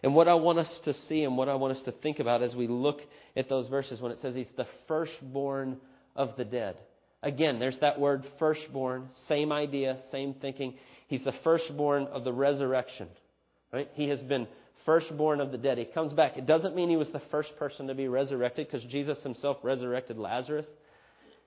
And 0.02 0.14
what 0.14 0.28
I 0.28 0.34
want 0.34 0.58
us 0.58 0.80
to 0.84 0.94
see 1.08 1.24
and 1.24 1.36
what 1.36 1.48
I 1.48 1.54
want 1.54 1.76
us 1.76 1.82
to 1.84 1.92
think 1.92 2.18
about 2.18 2.42
as 2.42 2.54
we 2.54 2.66
look 2.66 3.00
at 3.36 3.48
those 3.48 3.68
verses 3.68 4.00
when 4.00 4.12
it 4.12 4.18
says 4.22 4.34
he's 4.34 4.46
the 4.56 4.66
firstborn 4.86 5.78
of 6.14 6.36
the 6.36 6.44
dead. 6.44 6.76
Again, 7.22 7.58
there's 7.58 7.78
that 7.80 7.98
word 7.98 8.24
firstborn, 8.38 9.08
same 9.28 9.52
idea, 9.52 9.98
same 10.12 10.34
thinking. 10.34 10.74
He's 11.08 11.24
the 11.24 11.34
firstborn 11.42 12.04
of 12.04 12.24
the 12.24 12.32
resurrection. 12.32 13.08
Right? 13.72 13.88
He 13.94 14.08
has 14.08 14.20
been 14.20 14.46
firstborn 14.84 15.40
of 15.40 15.50
the 15.50 15.58
dead. 15.58 15.78
He 15.78 15.84
comes 15.86 16.12
back. 16.12 16.36
It 16.36 16.46
doesn't 16.46 16.76
mean 16.76 16.88
he 16.88 16.96
was 16.96 17.08
the 17.08 17.22
first 17.30 17.56
person 17.58 17.88
to 17.88 17.94
be 17.94 18.06
resurrected 18.06 18.68
because 18.68 18.88
Jesus 18.88 19.18
himself 19.22 19.58
resurrected 19.62 20.18
Lazarus 20.18 20.66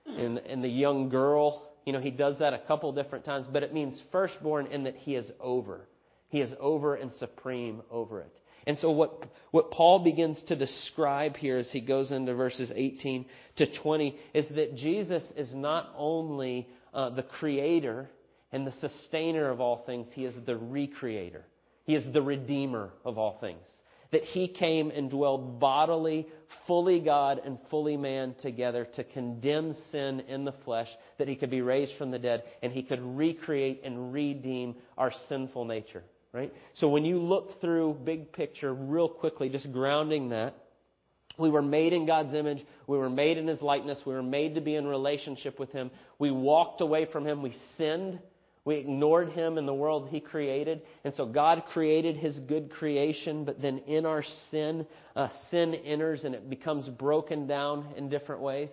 and, 0.06 0.38
and 0.38 0.62
the 0.62 0.68
young 0.68 1.08
girl. 1.08 1.66
You 1.86 1.92
know, 1.92 2.00
he 2.00 2.10
does 2.10 2.36
that 2.40 2.52
a 2.52 2.58
couple 2.58 2.92
different 2.92 3.24
times, 3.24 3.46
but 3.50 3.62
it 3.62 3.72
means 3.72 3.98
firstborn 4.12 4.66
in 4.66 4.84
that 4.84 4.96
he 4.96 5.14
is 5.14 5.30
over. 5.40 5.80
He 6.30 6.40
is 6.40 6.52
over 6.58 6.94
and 6.94 7.12
supreme 7.18 7.82
over 7.90 8.20
it. 8.20 8.32
And 8.66 8.78
so 8.78 8.90
what, 8.90 9.24
what 9.52 9.70
Paul 9.70 10.00
begins 10.00 10.40
to 10.48 10.56
describe 10.56 11.36
here 11.36 11.58
as 11.58 11.70
he 11.70 11.80
goes 11.80 12.10
into 12.10 12.34
verses 12.34 12.70
18 12.74 13.26
to 13.56 13.66
20 13.80 14.16
is 14.34 14.46
that 14.54 14.76
Jesus 14.76 15.22
is 15.36 15.54
not 15.54 15.92
only 15.96 16.68
uh, 16.92 17.10
the 17.10 17.22
creator 17.22 18.10
and 18.52 18.66
the 18.66 18.74
sustainer 18.80 19.48
of 19.50 19.60
all 19.60 19.82
things, 19.86 20.08
he 20.12 20.24
is 20.24 20.34
the 20.46 20.54
recreator. 20.54 21.42
He 21.84 21.96
is 21.96 22.04
the 22.12 22.22
Redeemer 22.22 22.90
of 23.04 23.18
all 23.18 23.38
things. 23.40 23.66
That 24.12 24.22
He 24.22 24.46
came 24.46 24.90
and 24.90 25.10
dwelled 25.10 25.58
bodily, 25.58 26.28
fully 26.66 27.00
God 27.00 27.40
and 27.44 27.58
fully 27.68 27.96
man 27.96 28.34
together 28.42 28.86
to 28.96 29.02
condemn 29.02 29.74
sin 29.90 30.20
in 30.28 30.44
the 30.44 30.54
flesh, 30.64 30.88
that 31.18 31.26
He 31.26 31.34
could 31.34 31.50
be 31.50 31.62
raised 31.62 31.92
from 31.96 32.12
the 32.12 32.18
dead, 32.18 32.44
and 32.62 32.72
He 32.72 32.84
could 32.84 33.00
recreate 33.00 33.80
and 33.84 34.12
redeem 34.12 34.76
our 34.98 35.12
sinful 35.28 35.64
nature. 35.64 36.04
Right? 36.32 36.52
So 36.74 36.88
when 36.88 37.04
you 37.04 37.18
look 37.18 37.60
through 37.60 37.98
big 38.04 38.32
picture 38.32 38.72
real 38.72 39.08
quickly, 39.08 39.48
just 39.48 39.72
grounding 39.72 40.28
that, 40.28 40.54
we 41.38 41.50
were 41.50 41.62
made 41.62 41.92
in 41.92 42.06
God's 42.06 42.34
image. 42.34 42.64
We 42.86 42.98
were 42.98 43.10
made 43.10 43.38
in 43.38 43.46
His 43.46 43.60
likeness. 43.62 43.98
We 44.04 44.14
were 44.14 44.22
made 44.22 44.54
to 44.56 44.60
be 44.60 44.74
in 44.76 44.86
relationship 44.86 45.58
with 45.58 45.72
Him. 45.72 45.90
We 46.18 46.30
walked 46.30 46.80
away 46.80 47.08
from 47.10 47.26
Him. 47.26 47.42
We 47.42 47.56
sinned. 47.78 48.20
We 48.64 48.76
ignored 48.76 49.30
him 49.30 49.56
in 49.56 49.64
the 49.64 49.74
world 49.74 50.08
he 50.10 50.20
created. 50.20 50.82
And 51.04 51.14
so 51.16 51.26
God 51.26 51.64
created 51.72 52.16
his 52.16 52.38
good 52.40 52.70
creation, 52.70 53.44
but 53.44 53.60
then 53.60 53.78
in 53.86 54.04
our 54.04 54.22
sin, 54.50 54.86
uh, 55.16 55.28
sin 55.50 55.74
enters 55.74 56.24
and 56.24 56.34
it 56.34 56.50
becomes 56.50 56.88
broken 56.88 57.46
down 57.46 57.86
in 57.96 58.10
different 58.10 58.42
ways. 58.42 58.68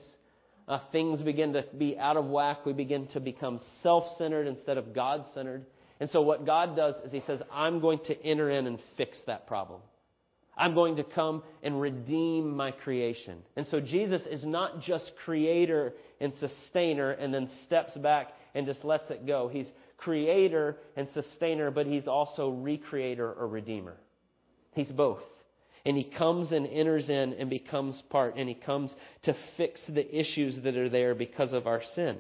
Uh, 0.68 0.80
things 0.92 1.22
begin 1.22 1.54
to 1.54 1.64
be 1.78 1.98
out 1.98 2.18
of 2.18 2.26
whack. 2.26 2.66
We 2.66 2.74
begin 2.74 3.08
to 3.14 3.22
become 3.22 3.62
self 3.82 4.18
centered 4.18 4.48
instead 4.48 4.78
of 4.78 4.94
God 4.94 5.24
centered. 5.34 5.66
And 6.00 6.10
so 6.12 6.22
what 6.22 6.46
God 6.46 6.76
does 6.76 6.96
is 7.06 7.12
he 7.12 7.24
says, 7.26 7.40
I'm 7.52 7.80
going 7.80 8.00
to 8.06 8.24
enter 8.24 8.50
in 8.50 8.68
and 8.68 8.80
fix 8.98 9.18
that 9.26 9.48
problem. 9.48 9.82
I'm 10.56 10.74
going 10.74 10.96
to 10.96 11.04
come 11.04 11.44
and 11.62 11.80
redeem 11.80 12.56
my 12.56 12.72
creation. 12.72 13.40
And 13.56 13.68
so 13.70 13.80
Jesus 13.80 14.24
is 14.30 14.44
not 14.44 14.82
just 14.82 15.12
creator 15.24 15.94
and 16.20 16.34
sustainer 16.40 17.12
and 17.12 17.34
then 17.34 17.50
steps 17.66 17.96
back 17.98 18.30
and 18.56 18.66
just 18.66 18.84
lets 18.84 19.10
it 19.12 19.28
go. 19.28 19.48
He's 19.48 19.68
creator 19.98 20.78
and 20.96 21.08
sustainer, 21.14 21.70
but 21.72 21.86
he's 21.86 22.08
also 22.08 22.52
recreator 22.52 23.36
or 23.38 23.48
redeemer. 23.48 23.98
He's 24.74 24.92
both. 24.92 25.22
And 25.86 25.96
he 25.96 26.04
comes 26.04 26.52
and 26.52 26.68
enters 26.68 27.08
in 27.08 27.34
and 27.34 27.50
becomes 27.50 28.02
part, 28.10 28.36
and 28.36 28.50
he 28.50 28.56
comes 28.56 28.92
to 29.24 29.36
fix 29.56 29.80
the 29.88 30.20
issues 30.20 30.58
that 30.64 30.76
are 30.76 30.90
there 30.90 31.16
because 31.16 31.54
of 31.54 31.66
our 31.66 31.82
sin. 31.96 32.18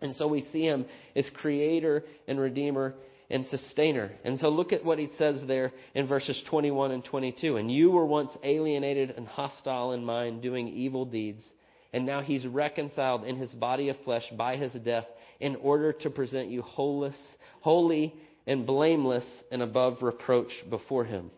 And 0.00 0.16
so 0.16 0.26
we 0.26 0.46
see 0.52 0.62
him 0.62 0.86
as 1.14 1.28
creator 1.34 2.04
and 2.26 2.38
redeemer 2.40 2.94
and 3.30 3.46
sustainer. 3.46 4.10
And 4.24 4.38
so 4.40 4.48
look 4.48 4.72
at 4.72 4.84
what 4.84 4.98
he 4.98 5.08
says 5.16 5.40
there 5.46 5.72
in 5.94 6.06
verses 6.06 6.42
21 6.48 6.90
and 6.90 7.04
22. 7.04 7.56
And 7.56 7.70
you 7.70 7.90
were 7.90 8.06
once 8.06 8.32
alienated 8.42 9.14
and 9.16 9.26
hostile 9.26 9.92
in 9.92 10.04
mind, 10.04 10.42
doing 10.42 10.68
evil 10.68 11.04
deeds. 11.04 11.42
And 11.92 12.06
now 12.06 12.22
he's 12.22 12.46
reconciled 12.46 13.24
in 13.24 13.36
his 13.36 13.50
body 13.50 13.88
of 13.88 13.96
flesh 14.04 14.24
by 14.36 14.56
his 14.56 14.72
death 14.72 15.06
in 15.38 15.56
order 15.56 15.92
to 15.92 16.10
present 16.10 16.48
you 16.48 16.62
holeless, 16.62 17.16
holy 17.60 18.14
and 18.46 18.66
blameless 18.66 19.24
and 19.50 19.62
above 19.62 20.02
reproach 20.02 20.52
before 20.68 21.04
him. 21.04 21.30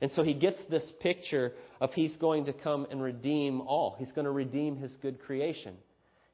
And 0.00 0.10
so 0.12 0.22
he 0.22 0.34
gets 0.34 0.58
this 0.68 0.90
picture 1.00 1.52
of 1.80 1.92
he's 1.92 2.16
going 2.16 2.46
to 2.46 2.52
come 2.52 2.86
and 2.90 3.02
redeem 3.02 3.60
all. 3.60 3.96
He's 3.98 4.12
going 4.12 4.24
to 4.24 4.32
redeem 4.32 4.76
his 4.76 4.92
good 5.00 5.20
creation. 5.20 5.76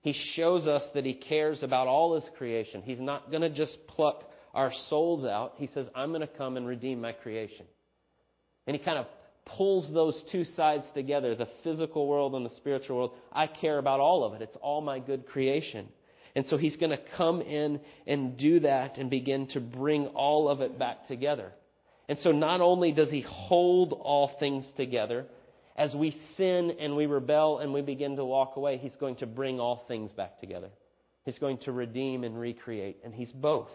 He 0.08 0.14
shows 0.36 0.66
us 0.66 0.82
that 0.94 1.04
he 1.04 1.12
cares 1.12 1.62
about 1.62 1.86
all 1.86 2.14
his 2.14 2.24
creation. 2.38 2.80
He's 2.80 2.98
not 2.98 3.30
going 3.30 3.42
to 3.42 3.50
just 3.50 3.76
pluck 3.88 4.24
our 4.54 4.72
souls 4.88 5.26
out. 5.26 5.52
He 5.58 5.68
says, 5.74 5.86
I'm 5.94 6.12
going 6.12 6.22
to 6.22 6.26
come 6.26 6.56
and 6.56 6.66
redeem 6.66 7.02
my 7.02 7.12
creation. 7.12 7.66
And 8.66 8.74
he 8.74 8.82
kind 8.82 8.96
of 8.96 9.04
pulls 9.44 9.92
those 9.92 10.18
two 10.32 10.46
sides 10.56 10.84
together 10.94 11.34
the 11.34 11.48
physical 11.62 12.08
world 12.08 12.34
and 12.34 12.46
the 12.46 12.56
spiritual 12.56 12.96
world. 12.96 13.10
I 13.30 13.48
care 13.48 13.76
about 13.76 14.00
all 14.00 14.24
of 14.24 14.32
it. 14.32 14.40
It's 14.40 14.56
all 14.62 14.80
my 14.80 14.98
good 14.98 15.26
creation. 15.26 15.88
And 16.34 16.46
so 16.48 16.56
he's 16.56 16.76
going 16.76 16.92
to 16.92 17.02
come 17.18 17.42
in 17.42 17.78
and 18.06 18.38
do 18.38 18.60
that 18.60 18.96
and 18.96 19.10
begin 19.10 19.48
to 19.48 19.60
bring 19.60 20.06
all 20.06 20.48
of 20.48 20.62
it 20.62 20.78
back 20.78 21.06
together. 21.06 21.52
And 22.08 22.18
so 22.22 22.32
not 22.32 22.62
only 22.62 22.92
does 22.92 23.10
he 23.10 23.26
hold 23.28 23.92
all 23.92 24.30
things 24.40 24.64
together, 24.74 25.26
as 25.78 25.94
we 25.94 26.20
sin 26.36 26.72
and 26.80 26.96
we 26.96 27.06
rebel 27.06 27.60
and 27.60 27.72
we 27.72 27.80
begin 27.80 28.16
to 28.16 28.24
walk 28.24 28.56
away, 28.56 28.78
he's 28.78 28.96
going 28.98 29.14
to 29.16 29.26
bring 29.26 29.60
all 29.60 29.84
things 29.86 30.10
back 30.10 30.40
together. 30.40 30.70
He's 31.24 31.38
going 31.38 31.58
to 31.58 31.72
redeem 31.72 32.24
and 32.24 32.38
recreate. 32.38 32.98
And 33.04 33.14
he's 33.14 33.30
both. 33.30 33.68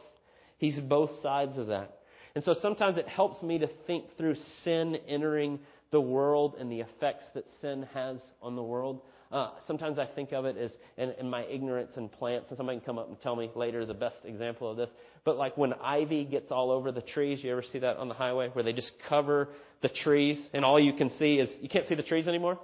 He's 0.57 0.77
both 0.79 1.11
sides 1.23 1.57
of 1.57 1.67
that. 1.67 1.99
And 2.35 2.43
so 2.43 2.55
sometimes 2.61 2.97
it 2.97 3.07
helps 3.07 3.41
me 3.41 3.59
to 3.59 3.69
think 3.87 4.17
through 4.17 4.35
sin 4.63 4.97
entering 5.07 5.59
the 5.91 6.01
world 6.01 6.55
and 6.59 6.69
the 6.69 6.81
effects 6.81 7.23
that 7.35 7.45
sin 7.61 7.87
has 7.93 8.17
on 8.41 8.55
the 8.57 8.63
world. 8.63 9.01
Uh, 9.33 9.49
sometimes 9.65 9.97
I 9.97 10.05
think 10.05 10.31
of 10.31 10.45
it 10.45 10.57
as 10.57 10.69
in, 10.95 11.09
in 11.19 11.27
my 11.27 11.43
ignorance 11.45 11.89
in 11.97 12.07
plants, 12.07 12.45
and 12.49 12.57
somebody 12.57 12.77
can 12.77 12.85
come 12.85 12.99
up 12.99 13.09
and 13.09 13.19
tell 13.21 13.35
me 13.35 13.49
later 13.55 13.83
the 13.83 13.93
best 13.95 14.17
example 14.25 14.69
of 14.69 14.77
this. 14.77 14.89
But 15.25 15.37
like 15.37 15.57
when 15.57 15.73
ivy 15.73 16.23
gets 16.23 16.51
all 16.51 16.69
over 16.69 16.91
the 16.91 17.01
trees, 17.01 17.43
you 17.43 17.51
ever 17.51 17.63
see 17.63 17.79
that 17.79 17.97
on 17.97 18.09
the 18.09 18.13
highway 18.13 18.49
where 18.53 18.63
they 18.63 18.73
just 18.73 18.91
cover 19.09 19.49
the 19.81 19.89
trees 19.89 20.37
and 20.53 20.63
all 20.63 20.79
you 20.79 20.93
can 20.93 21.09
see 21.17 21.35
is 21.35 21.49
you 21.61 21.67
can't 21.67 21.87
see 21.87 21.95
the 21.95 22.03
trees 22.03 22.27
anymore? 22.27 22.59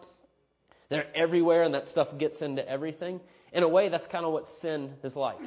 They're 0.91 1.07
everywhere 1.15 1.63
and 1.63 1.73
that 1.73 1.87
stuff 1.87 2.09
gets 2.19 2.39
into 2.39 2.67
everything. 2.69 3.19
In 3.51 3.63
a 3.63 3.67
way, 3.67 3.89
that's 3.89 4.05
kind 4.11 4.23
of 4.23 4.31
what 4.31 4.45
sin 4.61 4.91
is 5.03 5.15
like. 5.15 5.39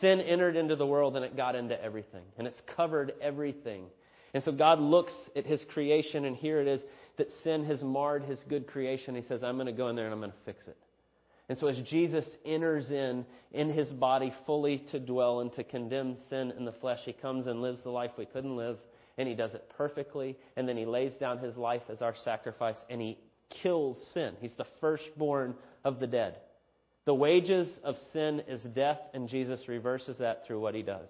Sin 0.00 0.20
entered 0.20 0.54
into 0.54 0.76
the 0.76 0.86
world 0.86 1.16
and 1.16 1.24
it 1.24 1.36
got 1.36 1.56
into 1.56 1.82
everything, 1.82 2.22
and 2.38 2.46
it's 2.46 2.60
covered 2.76 3.12
everything. 3.20 3.86
And 4.32 4.42
so 4.44 4.52
God 4.52 4.78
looks 4.78 5.12
at 5.34 5.44
his 5.44 5.60
creation, 5.74 6.24
and 6.24 6.36
here 6.36 6.60
it 6.60 6.68
is 6.68 6.80
that 7.20 7.28
sin 7.44 7.66
has 7.66 7.82
marred 7.82 8.24
his 8.24 8.38
good 8.48 8.66
creation. 8.66 9.14
He 9.14 9.20
says, 9.28 9.42
I'm 9.42 9.56
going 9.56 9.66
to 9.66 9.72
go 9.72 9.88
in 9.88 9.96
there 9.96 10.06
and 10.06 10.14
I'm 10.14 10.20
going 10.20 10.32
to 10.32 10.44
fix 10.46 10.66
it. 10.66 10.78
And 11.50 11.58
so 11.58 11.66
as 11.66 11.76
Jesus 11.80 12.24
enters 12.46 12.90
in, 12.90 13.26
in 13.52 13.68
his 13.70 13.88
body 13.88 14.32
fully 14.46 14.78
to 14.90 14.98
dwell 14.98 15.40
and 15.40 15.52
to 15.52 15.62
condemn 15.62 16.16
sin 16.30 16.50
in 16.56 16.64
the 16.64 16.72
flesh, 16.72 17.00
he 17.04 17.12
comes 17.12 17.46
and 17.46 17.60
lives 17.60 17.80
the 17.82 17.90
life 17.90 18.12
we 18.16 18.24
couldn't 18.24 18.56
live, 18.56 18.78
and 19.18 19.28
he 19.28 19.34
does 19.34 19.52
it 19.52 19.70
perfectly, 19.76 20.34
and 20.56 20.66
then 20.66 20.78
he 20.78 20.86
lays 20.86 21.12
down 21.20 21.38
his 21.40 21.58
life 21.58 21.82
as 21.92 22.00
our 22.00 22.14
sacrifice, 22.24 22.76
and 22.88 23.02
he 23.02 23.18
kills 23.62 23.98
sin. 24.14 24.32
He's 24.40 24.54
the 24.56 24.66
firstborn 24.80 25.54
of 25.84 26.00
the 26.00 26.06
dead. 26.06 26.36
The 27.04 27.14
wages 27.14 27.68
of 27.84 27.96
sin 28.14 28.42
is 28.48 28.62
death, 28.74 29.00
and 29.12 29.28
Jesus 29.28 29.60
reverses 29.68 30.16
that 30.20 30.46
through 30.46 30.60
what 30.60 30.74
he 30.74 30.82
does. 30.82 31.08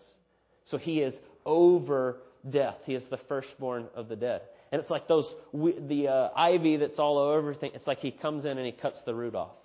So 0.64 0.76
he 0.76 1.02
is 1.02 1.14
over 1.46 2.16
death. 2.48 2.78
He 2.84 2.94
is 2.94 3.04
the 3.10 3.20
firstborn 3.28 3.86
of 3.94 4.08
the 4.08 4.16
dead. 4.16 4.40
And 4.72 4.80
it's 4.80 4.90
like 4.90 5.08
those 5.08 5.26
the 5.52 6.08
uh, 6.08 6.28
ivy 6.36 6.76
that's 6.76 6.98
all 6.98 7.18
over 7.18 7.38
everything. 7.38 7.72
It's 7.74 7.86
like 7.86 7.98
he 7.98 8.10
comes 8.10 8.44
in 8.44 8.56
and 8.56 8.64
he 8.64 8.72
cuts 8.72 8.98
the 9.04 9.14
root 9.14 9.34
off. 9.34 9.56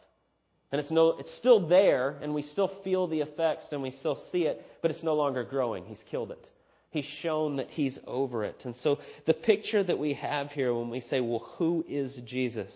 And 0.71 0.81
it's 0.81 0.91
no 0.91 1.15
it's 1.19 1.33
still 1.37 1.67
there 1.67 2.17
and 2.21 2.33
we 2.33 2.41
still 2.41 2.71
feel 2.83 3.07
the 3.07 3.21
effects 3.21 3.65
and 3.71 3.81
we 3.81 3.95
still 3.99 4.19
see 4.31 4.43
it, 4.43 4.65
but 4.81 4.91
it's 4.91 5.03
no 5.03 5.15
longer 5.15 5.43
growing. 5.43 5.85
He's 5.85 6.03
killed 6.09 6.31
it. 6.31 6.43
He's 6.89 7.05
shown 7.21 7.57
that 7.57 7.69
he's 7.69 7.97
over 8.07 8.43
it. 8.45 8.61
And 8.63 8.73
so 8.81 8.99
the 9.27 9.33
picture 9.33 9.83
that 9.83 9.99
we 9.99 10.13
have 10.13 10.51
here 10.51 10.73
when 10.73 10.89
we 10.89 11.01
say, 11.09 11.19
well, 11.19 11.45
who 11.57 11.83
is 11.87 12.17
Jesus? 12.25 12.71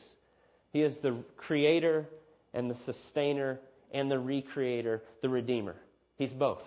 He 0.71 0.81
is 0.81 0.95
the 1.01 1.23
creator 1.37 2.05
and 2.53 2.69
the 2.69 2.75
sustainer 2.85 3.59
and 3.91 4.11
the 4.11 4.15
recreator, 4.15 4.99
the 5.21 5.29
redeemer. 5.29 5.75
He's 6.17 6.31
both. 6.31 6.61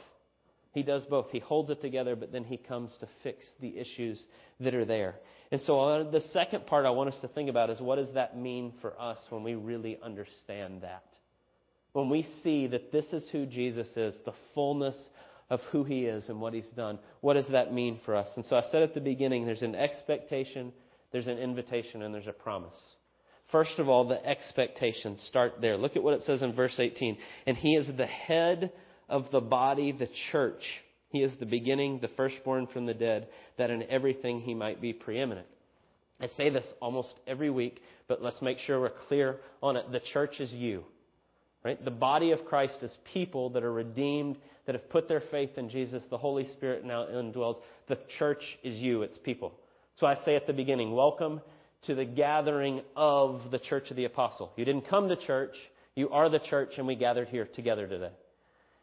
He 0.73 0.83
does 0.83 1.05
both. 1.07 1.27
He 1.31 1.39
holds 1.39 1.71
it 1.71 1.81
together, 1.83 2.17
but 2.17 2.33
then 2.33 2.45
he 2.45 2.57
comes 2.57 2.91
to 3.01 3.09
fix 3.23 3.45
the 3.61 3.79
issues 3.79 4.23
that 4.61 4.75
are 4.75 4.87
there. 4.87 5.17
And 5.51 5.61
so 5.67 5.81
uh, 5.81 6.11
the 6.11 6.23
second 6.33 6.67
part 6.67 6.87
I 6.87 6.91
want 6.91 7.13
us 7.13 7.21
to 7.21 7.29
think 7.29 7.51
about 7.51 7.69
is 7.69 7.79
what 7.81 7.97
does 7.97 8.15
that 8.15 8.39
mean 8.39 8.73
for 8.81 8.99
us 9.01 9.19
when 9.29 9.43
we 9.43 9.55
really 9.55 9.99
understand 10.03 10.81
that? 10.83 11.05
When 11.93 12.09
we 12.09 12.27
see 12.43 12.67
that 12.69 12.91
this 12.91 13.05
is 13.13 13.23
who 13.33 13.45
Jesus 13.45 13.87
is, 13.97 14.15
the 14.25 14.33
fullness 14.55 14.97
of 15.51 15.61
who 15.71 15.85
he 15.85 16.07
is 16.07 16.31
and 16.31 16.41
what 16.41 16.55
he's 16.55 16.71
done, 16.75 16.99
what 17.21 17.35
does 17.35 17.49
that 17.53 17.75
mean 17.75 18.01
for 18.07 18.17
us? 18.17 18.29
And 18.37 18.47
so 18.49 18.57
I 18.57 18.63
said 18.73 18.83
at 18.83 18.95
the 18.95 19.01
beginning 19.01 19.45
there's 19.45 19.61
an 19.61 19.75
expectation, 19.75 20.73
there's 21.13 21.27
an 21.27 21.37
invitation, 21.37 22.01
and 22.01 22.15
there's 22.15 22.27
a 22.27 22.33
promise. 22.33 22.79
First 23.51 23.79
of 23.79 23.91
all, 23.91 24.09
the 24.09 24.25
expectation. 24.27 25.19
Start 25.29 25.57
there. 25.61 25.77
Look 25.77 25.97
at 25.97 26.03
what 26.03 26.15
it 26.15 26.23
says 26.25 26.41
in 26.41 26.55
verse 26.55 26.75
18. 26.79 27.19
And 27.47 27.59
he 27.59 27.75
is 27.75 27.87
the 27.99 28.07
head 28.07 28.73
of 29.12 29.31
the 29.31 29.40
body, 29.40 29.92
the 29.92 30.09
church. 30.33 30.62
He 31.11 31.22
is 31.22 31.31
the 31.38 31.46
beginning, 31.46 31.98
the 32.01 32.09
firstborn 32.16 32.66
from 32.66 32.87
the 32.87 32.94
dead, 32.94 33.29
that 33.59 33.70
in 33.70 33.83
everything 33.85 34.40
he 34.40 34.55
might 34.55 34.81
be 34.81 34.94
preeminent. 34.94 35.46
I 36.18 36.29
say 36.29 36.48
this 36.48 36.64
almost 36.81 37.12
every 37.27 37.51
week, 37.51 37.81
but 38.09 38.22
let's 38.22 38.40
make 38.40 38.59
sure 38.61 38.81
we're 38.81 38.90
clear 39.09 39.37
on 39.62 39.77
it. 39.77 39.92
The 39.92 40.01
church 40.12 40.40
is 40.40 40.51
you. 40.51 40.85
Right? 41.62 41.85
The 41.85 41.90
body 41.90 42.33
of 42.33 42.44
Christ 42.46 42.79
is 42.83 42.90
people 43.12 43.51
that 43.51 43.62
are 43.62 43.72
redeemed, 43.72 44.37
that 44.66 44.75
have 44.75 44.88
put 44.88 45.09
their 45.09 45.22
faith 45.31 45.51
in 45.59 45.68
Jesus. 45.68 46.03
The 46.11 46.18
Holy 46.18 46.51
Spirit 46.53 46.85
now 46.85 47.05
indwells. 47.05 47.61
The 47.88 47.98
church 48.18 48.42
is 48.64 48.77
you, 48.77 49.03
it's 49.03 49.18
people. 49.18 49.53
So 50.01 50.07
I 50.07 50.16
say 50.25 50.35
at 50.37 50.46
the 50.46 50.55
beginning, 50.55 50.92
welcome 50.94 51.42
to 51.87 51.94
the 51.94 52.07
gathering 52.07 52.81
of 52.96 53.51
the 53.51 53.59
church 53.59 53.90
of 53.90 53.96
the 53.96 54.07
apostle. 54.07 54.53
You 54.57 54.64
didn't 54.64 54.88
come 54.88 55.09
to 55.09 55.16
church, 55.16 55.55
you 55.94 56.09
are 56.09 56.31
the 56.31 56.38
church, 56.38 56.70
and 56.79 56.87
we 56.87 56.94
gathered 56.94 57.29
here 57.29 57.46
together 57.55 57.87
today. 57.87 58.12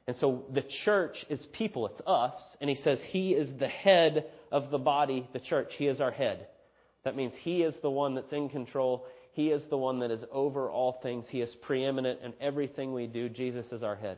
And 0.09 0.17
so 0.17 0.45
the 0.51 0.63
church 0.85 1.23
is 1.29 1.39
people, 1.53 1.85
it's 1.85 2.01
us, 2.07 2.33
and 2.59 2.67
he 2.67 2.77
says 2.83 2.97
he 3.09 3.33
is 3.33 3.47
the 3.59 3.67
head 3.67 4.25
of 4.51 4.71
the 4.71 4.79
body, 4.79 5.29
the 5.33 5.39
church. 5.39 5.67
He 5.77 5.85
is 5.85 6.01
our 6.01 6.09
head. 6.09 6.47
That 7.05 7.15
means 7.15 7.33
he 7.41 7.61
is 7.61 7.75
the 7.83 7.91
one 7.91 8.15
that's 8.15 8.33
in 8.33 8.49
control. 8.49 9.05
He 9.33 9.49
is 9.49 9.61
the 9.69 9.77
one 9.77 9.99
that 9.99 10.09
is 10.09 10.23
over 10.31 10.67
all 10.67 10.99
things. 11.03 11.25
He 11.29 11.41
is 11.41 11.55
preeminent 11.61 12.21
in 12.23 12.33
everything 12.41 12.91
we 12.91 13.05
do. 13.05 13.29
Jesus 13.29 13.67
is 13.71 13.83
our 13.83 13.95
head. 13.95 14.17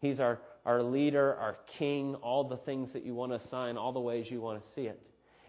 He's 0.00 0.18
our, 0.18 0.40
our 0.66 0.82
leader, 0.82 1.36
our 1.36 1.56
king, 1.78 2.16
all 2.16 2.48
the 2.48 2.56
things 2.56 2.92
that 2.92 3.06
you 3.06 3.14
want 3.14 3.30
to 3.30 3.46
assign, 3.46 3.76
all 3.76 3.92
the 3.92 4.00
ways 4.00 4.26
you 4.28 4.40
want 4.40 4.60
to 4.60 4.70
see 4.74 4.88
it. 4.88 5.00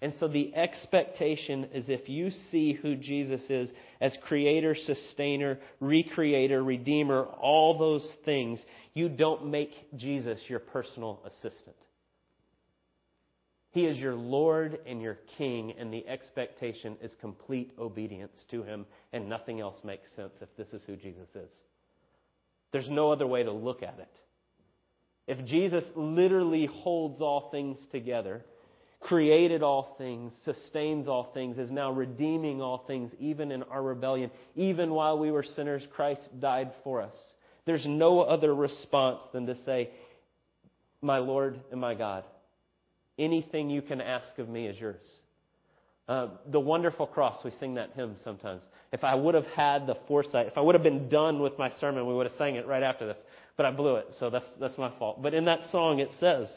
And 0.03 0.13
so 0.19 0.27
the 0.27 0.53
expectation 0.53 1.69
is 1.73 1.85
if 1.87 2.09
you 2.09 2.29
see 2.51 2.73
who 2.73 2.97
Jesus 2.97 3.39
is 3.47 3.69
as 4.01 4.11
creator, 4.27 4.75
sustainer, 4.75 5.59
recreator, 5.81 6.61
redeemer, 6.61 7.23
all 7.23 7.79
those 7.79 8.05
things, 8.25 8.59
you 8.93 9.07
don't 9.07 9.49
make 9.49 9.71
Jesus 9.95 10.41
your 10.49 10.59
personal 10.59 11.21
assistant. 11.25 11.77
He 13.71 13.85
is 13.85 13.97
your 13.97 14.15
Lord 14.15 14.77
and 14.85 15.01
your 15.01 15.19
King, 15.37 15.73
and 15.79 15.93
the 15.93 16.05
expectation 16.05 16.97
is 17.01 17.11
complete 17.21 17.71
obedience 17.79 18.35
to 18.51 18.61
Him, 18.61 18.85
and 19.13 19.29
nothing 19.29 19.61
else 19.61 19.77
makes 19.85 20.09
sense 20.17 20.33
if 20.41 20.49
this 20.57 20.67
is 20.73 20.85
who 20.85 20.97
Jesus 20.97 21.29
is. 21.33 21.49
There's 22.73 22.89
no 22.89 23.09
other 23.13 23.25
way 23.25 23.43
to 23.43 23.53
look 23.53 23.81
at 23.81 23.99
it. 23.99 24.19
If 25.27 25.45
Jesus 25.45 25.85
literally 25.95 26.65
holds 26.65 27.21
all 27.21 27.49
things 27.51 27.77
together, 27.93 28.43
created 29.03 29.63
all 29.63 29.95
things, 29.97 30.33
sustains 30.45 31.07
all 31.07 31.31
things, 31.33 31.57
is 31.57 31.71
now 31.71 31.91
redeeming 31.91 32.61
all 32.61 32.83
things, 32.87 33.11
even 33.19 33.51
in 33.51 33.63
our 33.63 33.83
rebellion, 33.83 34.31
even 34.55 34.91
while 34.91 35.17
we 35.17 35.31
were 35.31 35.43
sinners, 35.43 35.83
Christ 35.93 36.21
died 36.39 36.71
for 36.83 37.01
us. 37.01 37.15
There's 37.65 37.85
no 37.85 38.21
other 38.21 38.53
response 38.53 39.19
than 39.31 39.45
to 39.47 39.55
say, 39.65 39.89
My 41.01 41.17
Lord 41.17 41.59
and 41.71 41.79
my 41.79 41.93
God. 41.93 42.23
Anything 43.19 43.69
you 43.69 43.81
can 43.81 44.01
ask 44.01 44.37
of 44.39 44.49
me 44.49 44.67
is 44.67 44.79
yours. 44.79 45.05
Uh, 46.07 46.27
the 46.51 46.59
wonderful 46.59 47.07
cross, 47.07 47.37
we 47.45 47.51
sing 47.59 47.75
that 47.75 47.91
hymn 47.95 48.15
sometimes. 48.23 48.61
If 48.91 49.03
I 49.03 49.15
would 49.15 49.35
have 49.35 49.47
had 49.47 49.87
the 49.87 49.95
foresight, 50.07 50.47
if 50.47 50.57
I 50.57 50.61
would 50.61 50.75
have 50.75 50.83
been 50.83 51.09
done 51.09 51.39
with 51.39 51.57
my 51.57 51.71
sermon, 51.79 52.05
we 52.07 52.13
would 52.13 52.27
have 52.27 52.37
sang 52.37 52.55
it 52.55 52.67
right 52.67 52.83
after 52.83 53.05
this. 53.05 53.17
But 53.55 53.65
I 53.65 53.71
blew 53.71 53.95
it, 53.95 54.07
so 54.19 54.29
that's, 54.29 54.45
that's 54.59 54.77
my 54.77 54.91
fault. 54.97 55.21
But 55.21 55.33
in 55.33 55.45
that 55.45 55.61
song 55.71 55.99
it 55.99 56.11
says, 56.19 56.49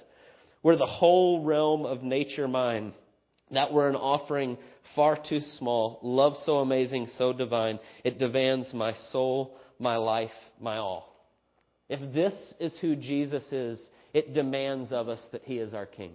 Were 0.66 0.74
the 0.74 0.84
whole 0.84 1.44
realm 1.44 1.86
of 1.86 2.02
nature 2.02 2.48
mine, 2.48 2.92
that 3.52 3.72
were 3.72 3.88
an 3.88 3.94
offering 3.94 4.58
far 4.96 5.16
too 5.16 5.40
small, 5.60 6.00
love 6.02 6.34
so 6.44 6.56
amazing, 6.56 7.08
so 7.16 7.32
divine, 7.32 7.78
it 8.02 8.18
demands 8.18 8.74
my 8.74 8.92
soul, 9.12 9.58
my 9.78 9.94
life, 9.94 10.32
my 10.60 10.78
all. 10.78 11.14
If 11.88 12.12
this 12.12 12.34
is 12.58 12.76
who 12.80 12.96
Jesus 12.96 13.44
is, 13.52 13.78
it 14.12 14.34
demands 14.34 14.90
of 14.90 15.08
us 15.08 15.20
that 15.30 15.42
he 15.44 15.58
is 15.58 15.72
our 15.72 15.86
king. 15.86 16.14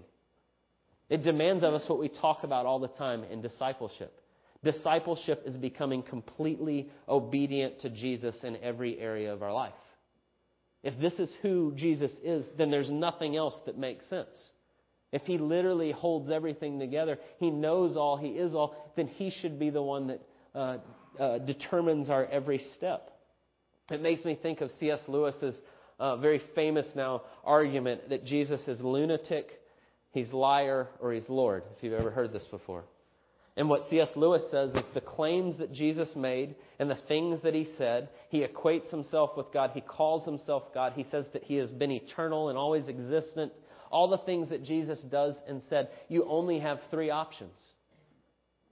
It 1.10 1.24
demands 1.24 1.64
of 1.64 1.74
us 1.74 1.88
what 1.88 2.02
we 2.02 2.10
talk 2.10 2.44
about 2.44 2.66
all 2.66 2.80
the 2.80 2.90
time 2.90 3.24
in 3.24 3.42
discipleship. 3.42 4.20
Discipleship 4.66 5.44
is 5.46 5.56
becoming 5.56 6.04
completely 6.04 6.90
obedient 7.08 7.80
to 7.84 7.90
Jesus 7.90 8.36
in 8.44 8.58
every 8.58 9.00
area 9.00 9.34
of 9.34 9.44
our 9.44 9.54
life. 9.54 9.72
If 10.84 11.00
this 11.00 11.14
is 11.14 11.30
who 11.42 11.74
Jesus 11.76 12.12
is, 12.24 12.46
then 12.58 12.72
there's 12.72 12.90
nothing 12.90 13.36
else 13.36 13.56
that 13.66 13.78
makes 13.78 14.08
sense. 14.10 14.52
If 15.12 15.24
he 15.24 15.38
literally 15.38 15.92
holds 15.92 16.32
everything 16.32 16.80
together, 16.80 17.20
he 17.38 17.52
knows 17.52 17.98
all, 17.98 18.18
he 18.18 18.30
is 18.30 18.56
all, 18.56 18.94
then 18.96 19.08
he 19.08 19.30
should 19.42 19.60
be 19.60 19.70
the 19.70 19.82
one 19.82 20.08
that 20.08 20.22
uh, 20.56 20.78
uh, 21.20 21.38
determines 21.40 22.10
our 22.10 22.26
every 22.26 22.64
step. 22.78 23.12
It 23.90 24.02
makes 24.02 24.24
me 24.24 24.40
think 24.42 24.62
of 24.62 24.72
C.S. 24.80 25.00
Lewis's 25.08 25.56
uh, 26.00 26.16
very 26.18 26.42
famous 26.56 26.88
now 26.96 27.24
argument 27.44 28.10
that 28.10 28.26
Jesus 28.26 28.62
is 28.68 28.80
lunatic, 28.80 29.50
he's 30.12 30.32
liar, 30.32 30.88
or 31.00 31.14
he's 31.14 31.28
Lord, 31.28 31.64
if 31.76 31.84
you've 31.84 31.94
ever 31.94 32.10
heard 32.10 32.32
this 32.32 32.46
before. 32.50 32.86
And 33.58 33.70
what 33.70 33.90
C.S. 33.90 34.10
Lewis 34.16 34.44
says 34.50 34.74
is 34.74 34.86
the 34.94 35.02
claims 35.02 35.58
that 35.60 35.74
Jesus 35.74 36.10
made 36.16 36.56
and 36.80 36.90
the 36.90 36.98
things 37.08 37.42
that 37.44 37.54
he 37.54 37.68
said, 37.78 38.10
he 38.30 38.46
equates 38.46 38.90
himself 38.90 39.32
with 39.36 39.48
God. 39.54 39.72
He 39.74 39.82
calls 39.82 40.24
himself 40.24 40.74
God. 40.74 40.94
He 40.96 41.06
says 41.12 41.26
that 41.34 41.44
he 41.44 41.56
has 41.56 41.70
been 41.70 41.92
eternal 41.92 42.50
and 42.50 42.58
always 42.58 42.88
existent. 42.88 43.52
All 43.92 44.08
the 44.08 44.20
things 44.20 44.50
that 44.50 44.64
Jesus 44.64 45.00
does 45.00 45.36
and 45.48 45.62
said, 45.70 45.90
you 46.08 46.26
only 46.30 46.60
have 46.60 46.80
three 46.90 47.10
options. 47.10 47.52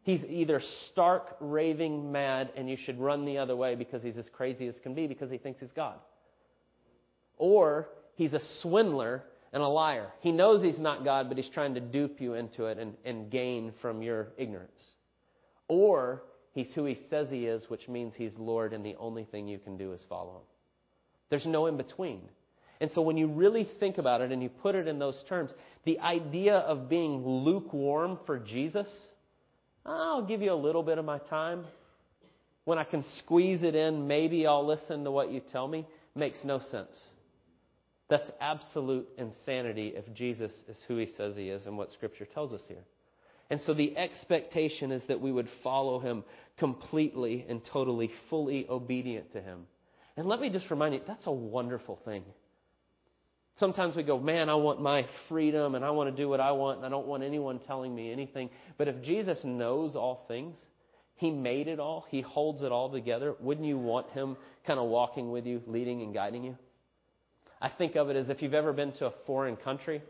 He's 0.04 0.24
either 0.24 0.62
stark, 0.92 1.36
raving 1.42 2.12
mad, 2.12 2.52
and 2.56 2.70
you 2.70 2.78
should 2.78 3.00
run 3.00 3.26
the 3.26 3.38
other 3.38 3.58
way 3.58 3.76
because 3.76 4.02
he's 4.02 4.18
as 4.18 4.26
crazy 4.32 4.68
as 4.68 4.76
can 4.82 4.96
be 4.96 5.08
because 5.08 5.30
he 5.30 5.38
thinks 5.38 5.60
he's 5.60 5.74
God. 5.76 5.96
Or 7.38 7.90
he's 8.16 8.34
a 8.34 8.40
swindler 8.62 9.24
and 9.54 9.64
a 9.64 9.68
liar. 9.68 10.08
He 10.22 10.32
knows 10.32 10.62
he's 10.62 10.80
not 10.80 11.04
God, 11.04 11.28
but 11.28 11.38
he's 11.38 11.50
trying 11.50 11.74
to 11.76 11.80
dupe 11.80 12.22
you 12.22 12.36
into 12.36 12.66
it 12.66 12.78
and, 12.78 12.94
and 13.06 13.32
gain 13.32 13.74
from 13.82 14.02
your 14.02 14.30
ignorance. 14.38 14.82
Or 15.68 16.24
he's 16.54 16.68
who 16.76 16.86
he 16.86 17.00
says 17.10 17.28
he 17.30 17.46
is, 17.46 17.64
which 17.70 17.88
means 17.88 18.14
he's 18.16 18.32
Lord, 18.38 18.74
and 18.74 18.86
the 18.86 18.96
only 19.00 19.26
thing 19.26 19.48
you 19.48 19.60
can 19.60 19.78
do 19.78 19.94
is 19.94 20.02
follow 20.10 20.38
him. 20.38 20.44
There's 21.30 21.46
no 21.46 21.68
in 21.68 21.78
between. 21.78 22.22
And 22.82 22.90
so 22.94 23.02
when 23.02 23.18
you 23.18 23.28
really 23.28 23.68
think 23.80 23.98
about 23.98 24.22
it 24.22 24.32
and 24.32 24.42
you 24.42 24.50
put 24.50 24.76
it 24.76 24.88
in 24.88 25.00
those 25.00 25.22
terms, 25.28 25.52
the 25.84 26.00
idea 26.00 26.56
of 26.56 26.90
being 26.90 27.26
lukewarm 27.26 28.20
for 28.26 28.40
Jesus, 28.40 28.88
I'll 29.86 30.26
give 30.26 30.42
you 30.42 30.54
a 30.54 30.56
little 30.56 30.84
bit 30.84 30.98
of 30.98 31.06
my 31.06 31.18
time. 31.18 31.66
When 32.66 32.78
I 32.78 32.84
can 32.84 33.04
squeeze 33.18 33.64
it 33.64 33.76
in, 33.76 34.08
maybe 34.08 34.48
I'll 34.48 34.66
listen 34.66 35.04
to 35.04 35.12
what 35.12 35.32
you 35.32 35.42
tell 35.52 35.68
me, 35.68 35.88
makes 36.16 36.38
no 36.44 36.60
sense. 36.72 36.96
That's 38.10 38.30
absolute 38.42 39.08
insanity 39.18 39.94
if 39.96 40.12
Jesus 40.14 40.52
is 40.68 40.78
who 40.88 40.98
he 40.98 41.10
says 41.16 41.36
he 41.36 41.50
is 41.50 41.66
and 41.66 41.78
what 41.78 41.92
Scripture 41.94 42.26
tells 42.26 42.54
us 42.54 42.62
here. 42.68 42.84
And 43.52 43.62
so 43.66 43.74
the 43.74 43.98
expectation 43.98 44.92
is 44.92 45.02
that 45.08 45.22
we 45.22 45.32
would 45.32 45.48
follow 45.64 46.00
him 46.00 46.24
completely 46.58 47.46
and 47.48 47.62
totally, 47.66 48.12
fully 48.30 48.68
obedient 48.70 49.32
to 49.34 49.42
him. 49.42 49.66
And 50.18 50.28
let 50.28 50.40
me 50.40 50.50
just 50.50 50.70
remind 50.70 50.96
you, 50.96 51.02
that's 51.08 51.26
a 51.28 51.32
wonderful 51.32 52.00
thing. 52.06 52.24
Sometimes 53.60 53.96
we 53.96 54.04
go, 54.04 54.20
man, 54.20 54.50
I 54.50 54.56
want 54.56 54.82
my 54.82 55.06
freedom 55.28 55.76
and 55.76 55.84
I 55.84 55.90
want 55.92 56.16
to 56.16 56.22
do 56.22 56.30
what 56.30 56.40
I 56.40 56.52
want 56.52 56.78
and 56.78 56.86
I 56.86 56.90
don't 56.90 57.08
want 57.08 57.24
anyone 57.24 57.60
telling 57.68 57.94
me 57.94 58.12
anything. 58.12 58.50
But 58.78 58.88
if 58.88 59.02
Jesus 59.02 59.38
knows 59.44 59.96
all 59.96 60.26
things, 60.28 60.56
He 61.16 61.32
made 61.32 61.68
it 61.68 61.80
all, 61.80 62.06
He 62.10 62.22
holds 62.22 62.62
it 62.64 62.72
all 62.72 62.92
together, 62.92 63.36
wouldn't 63.40 63.68
you 63.68 63.78
want 63.78 64.10
Him 64.12 64.38
kind 64.66 64.80
of 64.80 64.88
walking 64.88 65.32
with 65.32 65.46
you, 65.46 65.62
leading 65.68 66.02
and 66.02 66.14
guiding 66.14 66.44
you? 66.44 66.58
I 67.62 67.70
think 67.70 67.96
of 67.96 68.10
it 68.10 68.16
as 68.16 68.30
if 68.30 68.42
you've 68.42 68.54
ever 68.54 68.74
been 68.74 68.94
to 68.94 69.08
a 69.08 69.14
foreign 69.26 69.58
country, 69.58 70.02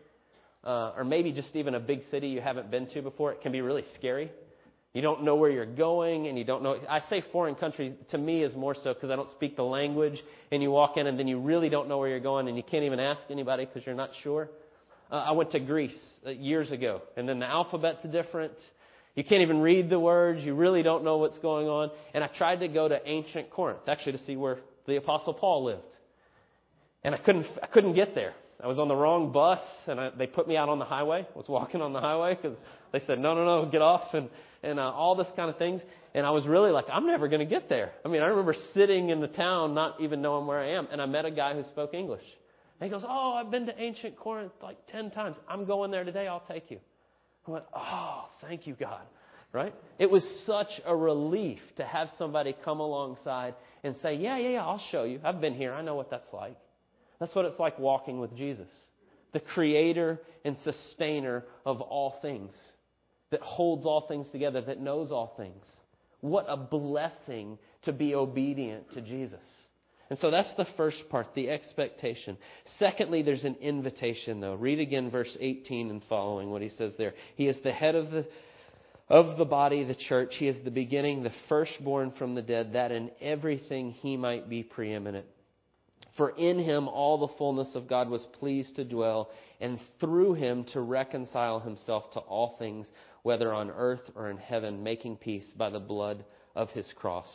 uh, 0.63 0.93
or 0.95 1.03
maybe 1.03 1.31
just 1.31 1.55
even 1.55 1.75
a 1.75 1.79
big 1.79 2.01
city 2.11 2.27
you 2.27 2.41
haven't 2.41 2.69
been 2.69 2.87
to 2.91 3.01
before, 3.01 3.31
it 3.31 3.41
can 3.41 3.51
be 3.51 3.61
really 3.61 3.85
scary. 3.95 4.31
You 4.93 5.01
don't 5.01 5.23
know 5.23 5.35
where 5.35 5.51
you're 5.51 5.65
going, 5.65 6.27
and 6.27 6.37
you 6.37 6.43
don't 6.43 6.63
know. 6.63 6.79
I 6.89 7.01
say 7.09 7.23
foreign 7.31 7.55
country 7.55 7.95
to 8.09 8.17
me 8.17 8.43
is 8.43 8.55
more 8.55 8.75
so 8.75 8.93
because 8.93 9.11
I 9.11 9.15
don't 9.15 9.29
speak 9.31 9.55
the 9.55 9.63
language, 9.63 10.19
and 10.51 10.61
you 10.63 10.71
walk 10.71 10.97
in, 10.97 11.05
and 11.07 11.17
then 11.17 11.27
you 11.27 11.39
really 11.39 11.69
don't 11.69 11.87
know 11.87 11.99
where 11.99 12.09
you're 12.09 12.19
going, 12.19 12.47
and 12.47 12.57
you 12.57 12.63
can't 12.63 12.83
even 12.83 12.99
ask 12.99 13.21
anybody 13.29 13.65
because 13.65 13.85
you're 13.85 13.95
not 13.95 14.09
sure. 14.23 14.49
Uh, 15.11 15.15
I 15.15 15.31
went 15.31 15.51
to 15.51 15.59
Greece 15.59 15.97
uh, 16.25 16.31
years 16.31 16.71
ago, 16.71 17.01
and 17.17 17.29
then 17.29 17.39
the 17.39 17.45
alphabet's 17.45 18.03
different. 18.11 18.53
You 19.15 19.23
can't 19.23 19.41
even 19.41 19.59
read 19.59 19.89
the 19.89 19.99
words. 19.99 20.43
You 20.43 20.55
really 20.55 20.81
don't 20.81 21.03
know 21.03 21.17
what's 21.17 21.39
going 21.39 21.67
on. 21.67 21.91
And 22.13 22.23
I 22.23 22.27
tried 22.37 22.61
to 22.61 22.67
go 22.67 22.87
to 22.87 22.99
ancient 23.07 23.49
Corinth, 23.49 23.81
actually, 23.87 24.13
to 24.13 24.25
see 24.25 24.35
where 24.35 24.59
the 24.87 24.95
Apostle 24.97 25.33
Paul 25.33 25.65
lived. 25.65 25.83
And 27.03 27.15
I 27.15 27.17
couldn't, 27.17 27.47
I 27.61 27.67
couldn't 27.67 27.95
get 27.95 28.15
there. 28.15 28.33
I 28.61 28.67
was 28.67 28.77
on 28.77 28.89
the 28.89 28.95
wrong 28.95 29.31
bus, 29.31 29.61
and 29.87 29.99
I, 29.99 30.09
they 30.09 30.27
put 30.27 30.47
me 30.47 30.57
out 30.57 30.67
on 30.67 30.79
the 30.79 30.85
highway. 30.85 31.25
I 31.33 31.37
was 31.37 31.47
walking 31.47 31.81
on 31.81 31.93
the 31.93 32.01
highway 32.01 32.35
because 32.35 32.57
they 32.91 32.99
said, 33.07 33.17
no, 33.19 33.33
no, 33.33 33.45
no, 33.45 33.71
get 33.71 33.81
off, 33.81 34.13
and, 34.13 34.29
and 34.63 34.79
uh, 34.79 34.91
all 34.91 35.15
this 35.15 35.27
kind 35.37 35.49
of 35.49 35.57
things. 35.57 35.81
And 36.13 36.25
I 36.25 36.31
was 36.31 36.45
really 36.45 36.71
like, 36.71 36.85
I'm 36.91 37.07
never 37.07 37.29
going 37.29 37.39
to 37.39 37.45
get 37.45 37.69
there. 37.69 37.91
I 38.03 38.09
mean, 38.09 38.21
I 38.21 38.25
remember 38.25 38.53
sitting 38.73 39.09
in 39.09 39.21
the 39.21 39.27
town, 39.27 39.75
not 39.75 40.01
even 40.01 40.21
knowing 40.21 40.45
where 40.45 40.59
I 40.59 40.71
am, 40.71 40.87
and 40.91 41.01
I 41.01 41.05
met 41.05 41.23
a 41.23 41.31
guy 41.31 41.53
who 41.53 41.63
spoke 41.71 41.93
English. 41.93 42.23
And 42.79 42.89
he 42.89 42.91
goes, 42.91 43.05
Oh, 43.07 43.33
I've 43.33 43.51
been 43.51 43.65
to 43.67 43.79
ancient 43.79 44.17
Corinth 44.17 44.53
like 44.63 44.77
10 44.87 45.11
times. 45.11 45.37
I'm 45.47 45.65
going 45.65 45.91
there 45.91 46.03
today. 46.03 46.27
I'll 46.27 46.43
take 46.49 46.71
you. 46.71 46.79
I 47.47 47.51
went, 47.51 47.65
Oh, 47.75 48.25
thank 48.41 48.67
you, 48.67 48.73
God. 48.73 49.01
Right? 49.51 49.73
It 49.97 50.09
was 50.09 50.23
such 50.45 50.69
a 50.85 50.95
relief 50.95 51.59
to 51.77 51.85
have 51.85 52.09
somebody 52.17 52.55
come 52.63 52.79
alongside 52.79 53.55
and 53.83 53.95
say, 54.01 54.15
Yeah, 54.15 54.37
yeah, 54.37 54.49
yeah, 54.49 54.65
I'll 54.65 54.81
show 54.91 55.03
you. 55.03 55.19
I've 55.23 55.41
been 55.41 55.55
here. 55.55 55.73
I 55.73 55.81
know 55.81 55.95
what 55.95 56.09
that's 56.09 56.31
like. 56.33 56.55
That's 57.19 57.35
what 57.35 57.45
it's 57.45 57.59
like 57.59 57.77
walking 57.79 58.19
with 58.19 58.35
Jesus, 58.35 58.69
the 59.33 59.39
creator 59.39 60.19
and 60.45 60.55
sustainer 60.63 61.43
of 61.65 61.81
all 61.81 62.15
things. 62.21 62.53
that 63.31 63.41
holds 63.41 63.85
all 63.85 64.07
things 64.07 64.27
together, 64.31 64.61
that 64.61 64.81
knows 64.81 65.11
all 65.11 65.33
things. 65.37 65.63
What 66.21 66.45
a 66.49 66.57
blessing 66.57 67.57
to 67.83 67.91
be 67.93 68.15
obedient 68.15 68.91
to 68.93 69.01
Jesus. 69.01 69.39
And 70.09 70.17
so 70.19 70.31
that's 70.31 70.51
the 70.57 70.67
first 70.75 70.97
part, 71.09 71.27
the 71.35 71.49
expectation. 71.49 72.37
Secondly, 72.79 73.21
there's 73.21 73.43
an 73.43 73.57
invitation, 73.61 74.39
though. 74.39 74.55
Read 74.55 74.79
again 74.79 75.11
verse 75.11 75.37
18 75.39 75.91
and 75.91 76.01
following 76.09 76.49
what 76.49 76.63
he 76.63 76.69
says 76.69 76.93
there. 76.97 77.13
He 77.35 77.47
is 77.47 77.55
the 77.63 77.71
head 77.71 77.93
of 77.93 78.09
the, 78.09 78.25
of 79.07 79.37
the 79.37 79.45
body, 79.45 79.83
the 79.83 79.93
church. 79.93 80.33
He 80.37 80.47
is 80.47 80.57
the 80.63 80.71
beginning, 80.71 81.21
the 81.21 81.31
firstborn 81.47 82.13
from 82.17 82.33
the 82.33 82.41
dead, 82.41 82.73
that 82.73 82.91
in 82.91 83.11
everything 83.21 83.91
he 83.91 84.17
might 84.17 84.49
be 84.49 84.63
preeminent. 84.63 85.27
For 86.19 86.31
in 86.31 86.59
him 86.59 86.89
all 86.89 87.17
the 87.17 87.33
fullness 87.37 87.75
of 87.75 87.87
God 87.87 88.09
was 88.09 88.27
pleased 88.41 88.75
to 88.75 88.83
dwell, 88.83 89.29
and 89.61 89.79
through 90.01 90.33
him 90.33 90.65
to 90.73 90.81
reconcile 90.81 91.61
himself 91.61 92.11
to 92.11 92.19
all 92.19 92.57
things, 92.59 92.87
whether 93.23 93.53
on 93.53 93.71
earth 93.71 94.01
or 94.15 94.29
in 94.29 94.35
heaven, 94.35 94.83
making 94.83 95.15
peace 95.15 95.45
by 95.57 95.69
the 95.69 95.79
blood 95.79 96.25
of 96.57 96.71
his 96.71 96.91
cross. 96.97 97.29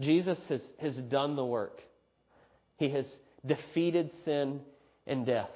Jesus 0.00 0.36
has, 0.48 0.60
has 0.80 0.96
done 0.96 1.36
the 1.36 1.44
work. 1.44 1.78
He 2.76 2.90
has 2.90 3.06
defeated 3.46 4.10
sin 4.24 4.62
and 5.06 5.24
death, 5.24 5.50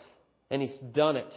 and 0.49 0.63
he's 0.63 0.79
done 0.95 1.17
it. 1.17 1.35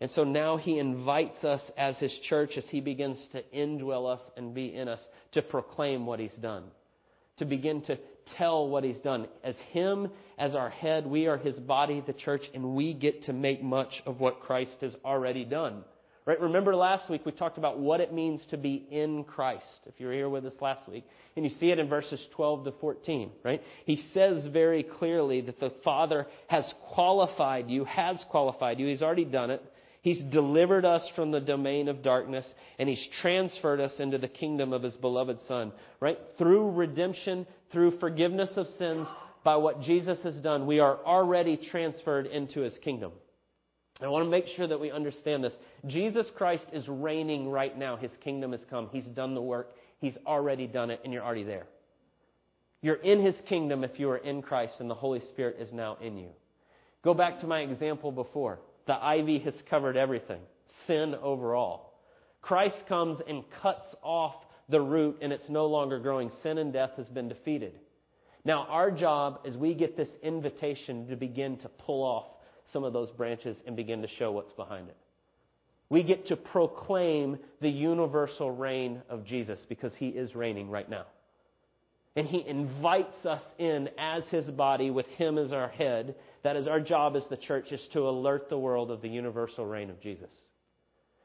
And 0.00 0.10
so 0.10 0.24
now 0.24 0.56
he 0.56 0.80
invites 0.80 1.44
us 1.44 1.62
as 1.76 1.96
his 1.98 2.18
church, 2.28 2.56
as 2.56 2.64
he 2.68 2.80
begins 2.80 3.24
to 3.30 3.44
indwell 3.54 4.12
us 4.12 4.22
and 4.36 4.56
be 4.56 4.74
in 4.74 4.88
us, 4.88 5.00
to 5.34 5.42
proclaim 5.42 6.04
what 6.04 6.18
he's 6.18 6.34
done, 6.40 6.64
to 7.36 7.44
begin 7.44 7.82
to 7.82 7.96
tell 8.36 8.68
what 8.68 8.84
he's 8.84 8.98
done. 8.98 9.26
As 9.42 9.54
him, 9.72 10.08
as 10.38 10.54
our 10.54 10.70
head, 10.70 11.06
we 11.06 11.26
are 11.26 11.36
his 11.36 11.56
body, 11.56 12.02
the 12.06 12.12
church, 12.12 12.42
and 12.54 12.74
we 12.74 12.94
get 12.94 13.24
to 13.24 13.32
make 13.32 13.62
much 13.62 14.02
of 14.06 14.20
what 14.20 14.40
Christ 14.40 14.76
has 14.80 14.94
already 15.04 15.44
done. 15.44 15.84
Right? 16.28 16.40
Remember 16.40 16.76
last 16.76 17.08
week 17.08 17.24
we 17.24 17.32
talked 17.32 17.56
about 17.56 17.78
what 17.78 18.02
it 18.02 18.12
means 18.12 18.42
to 18.50 18.58
be 18.58 18.86
in 18.90 19.24
Christ. 19.24 19.64
If 19.86 19.94
you 19.96 20.08
were 20.08 20.12
here 20.12 20.28
with 20.28 20.44
us 20.44 20.52
last 20.60 20.86
week, 20.86 21.04
and 21.36 21.44
you 21.44 21.50
see 21.58 21.70
it 21.70 21.78
in 21.78 21.88
verses 21.88 22.20
12 22.36 22.64
to 22.64 22.72
14, 22.82 23.30
right? 23.44 23.62
He 23.86 24.04
says 24.12 24.46
very 24.52 24.82
clearly 24.82 25.40
that 25.40 25.58
the 25.58 25.72
Father 25.82 26.26
has 26.48 26.70
qualified 26.92 27.70
you, 27.70 27.86
has 27.86 28.22
qualified 28.30 28.78
you. 28.78 28.88
He's 28.88 29.00
already 29.00 29.24
done 29.24 29.50
it. 29.50 29.62
He's 30.08 30.24
delivered 30.32 30.86
us 30.86 31.06
from 31.14 31.32
the 31.32 31.40
domain 31.40 31.86
of 31.86 32.02
darkness 32.02 32.46
and 32.78 32.88
he's 32.88 33.06
transferred 33.20 33.78
us 33.78 33.92
into 33.98 34.16
the 34.16 34.26
kingdom 34.26 34.72
of 34.72 34.82
his 34.82 34.96
beloved 34.96 35.38
Son, 35.46 35.70
right? 36.00 36.18
Through 36.38 36.70
redemption, 36.70 37.46
through 37.70 37.98
forgiveness 37.98 38.48
of 38.56 38.66
sins, 38.78 39.06
by 39.44 39.56
what 39.56 39.82
Jesus 39.82 40.18
has 40.22 40.36
done, 40.36 40.66
we 40.66 40.78
are 40.80 40.96
already 41.04 41.58
transferred 41.70 42.24
into 42.24 42.60
his 42.60 42.72
kingdom. 42.82 43.12
I 44.00 44.08
want 44.08 44.24
to 44.24 44.30
make 44.30 44.46
sure 44.56 44.66
that 44.66 44.80
we 44.80 44.90
understand 44.90 45.44
this. 45.44 45.52
Jesus 45.86 46.26
Christ 46.38 46.64
is 46.72 46.88
reigning 46.88 47.50
right 47.50 47.76
now. 47.76 47.96
His 47.96 48.12
kingdom 48.24 48.52
has 48.52 48.62
come. 48.70 48.88
He's 48.90 49.04
done 49.04 49.34
the 49.34 49.42
work. 49.42 49.74
He's 50.00 50.16
already 50.26 50.66
done 50.66 50.90
it, 50.90 51.02
and 51.04 51.12
you're 51.12 51.22
already 51.22 51.44
there. 51.44 51.66
You're 52.80 52.94
in 52.94 53.22
His 53.22 53.34
kingdom 53.46 53.84
if 53.84 54.00
you 54.00 54.08
are 54.08 54.16
in 54.16 54.40
Christ, 54.40 54.76
and 54.80 54.88
the 54.88 54.94
Holy 54.94 55.20
Spirit 55.32 55.56
is 55.60 55.70
now 55.70 55.98
in 56.00 56.16
you. 56.16 56.30
Go 57.04 57.12
back 57.12 57.40
to 57.40 57.46
my 57.46 57.60
example 57.60 58.10
before. 58.10 58.60
The 58.88 58.94
ivy 58.94 59.38
has 59.40 59.54
covered 59.68 59.98
everything, 59.98 60.40
sin 60.86 61.14
overall. 61.22 61.92
Christ 62.40 62.86
comes 62.88 63.20
and 63.28 63.44
cuts 63.62 63.94
off 64.02 64.34
the 64.70 64.80
root, 64.80 65.18
and 65.20 65.30
it's 65.30 65.50
no 65.50 65.66
longer 65.66 66.00
growing. 66.00 66.30
Sin 66.42 66.56
and 66.56 66.72
death 66.72 66.92
has 66.96 67.06
been 67.06 67.28
defeated. 67.28 67.74
Now, 68.46 68.66
our 68.70 68.90
job 68.90 69.40
is 69.44 69.58
we 69.58 69.74
get 69.74 69.94
this 69.96 70.08
invitation 70.22 71.06
to 71.08 71.16
begin 71.16 71.58
to 71.58 71.68
pull 71.68 72.02
off 72.02 72.24
some 72.72 72.82
of 72.82 72.94
those 72.94 73.10
branches 73.10 73.58
and 73.66 73.76
begin 73.76 74.00
to 74.00 74.08
show 74.08 74.32
what's 74.32 74.54
behind 74.54 74.88
it. 74.88 74.96
We 75.90 76.02
get 76.02 76.26
to 76.28 76.36
proclaim 76.36 77.38
the 77.60 77.68
universal 77.68 78.50
reign 78.50 79.02
of 79.10 79.26
Jesus 79.26 79.58
because 79.68 79.92
he 79.96 80.08
is 80.08 80.34
reigning 80.34 80.70
right 80.70 80.88
now. 80.88 81.04
And 82.16 82.26
he 82.26 82.42
invites 82.46 83.26
us 83.26 83.42
in 83.58 83.90
as 83.98 84.24
his 84.30 84.46
body 84.46 84.90
with 84.90 85.06
him 85.06 85.36
as 85.36 85.52
our 85.52 85.68
head. 85.68 86.14
That 86.44 86.56
is 86.56 86.66
our 86.66 86.80
job 86.80 87.16
as 87.16 87.24
the 87.30 87.36
church 87.36 87.72
is 87.72 87.80
to 87.92 88.08
alert 88.08 88.48
the 88.48 88.58
world 88.58 88.90
of 88.90 89.02
the 89.02 89.08
universal 89.08 89.66
reign 89.66 89.90
of 89.90 90.00
Jesus. 90.00 90.32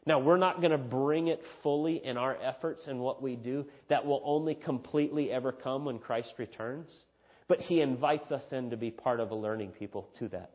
Now, 0.05 0.19
we're 0.19 0.37
not 0.37 0.59
going 0.59 0.71
to 0.71 0.77
bring 0.77 1.27
it 1.27 1.41
fully 1.61 2.03
in 2.03 2.17
our 2.17 2.35
efforts 2.41 2.81
and 2.87 2.99
what 2.99 3.21
we 3.21 3.35
do. 3.35 3.65
That 3.89 4.05
will 4.05 4.21
only 4.25 4.53
completely 4.53 5.31
ever 5.31 5.51
come 5.51 5.85
when 5.85 5.99
Christ 5.99 6.33
returns. 6.37 6.89
But 7.47 7.59
he 7.59 7.81
invites 7.81 8.31
us 8.31 8.43
in 8.51 8.71
to 8.71 8.77
be 8.77 8.91
part 8.91 9.19
of 9.19 9.31
alerting 9.31 9.69
people 9.69 10.09
to 10.19 10.27
that. 10.29 10.51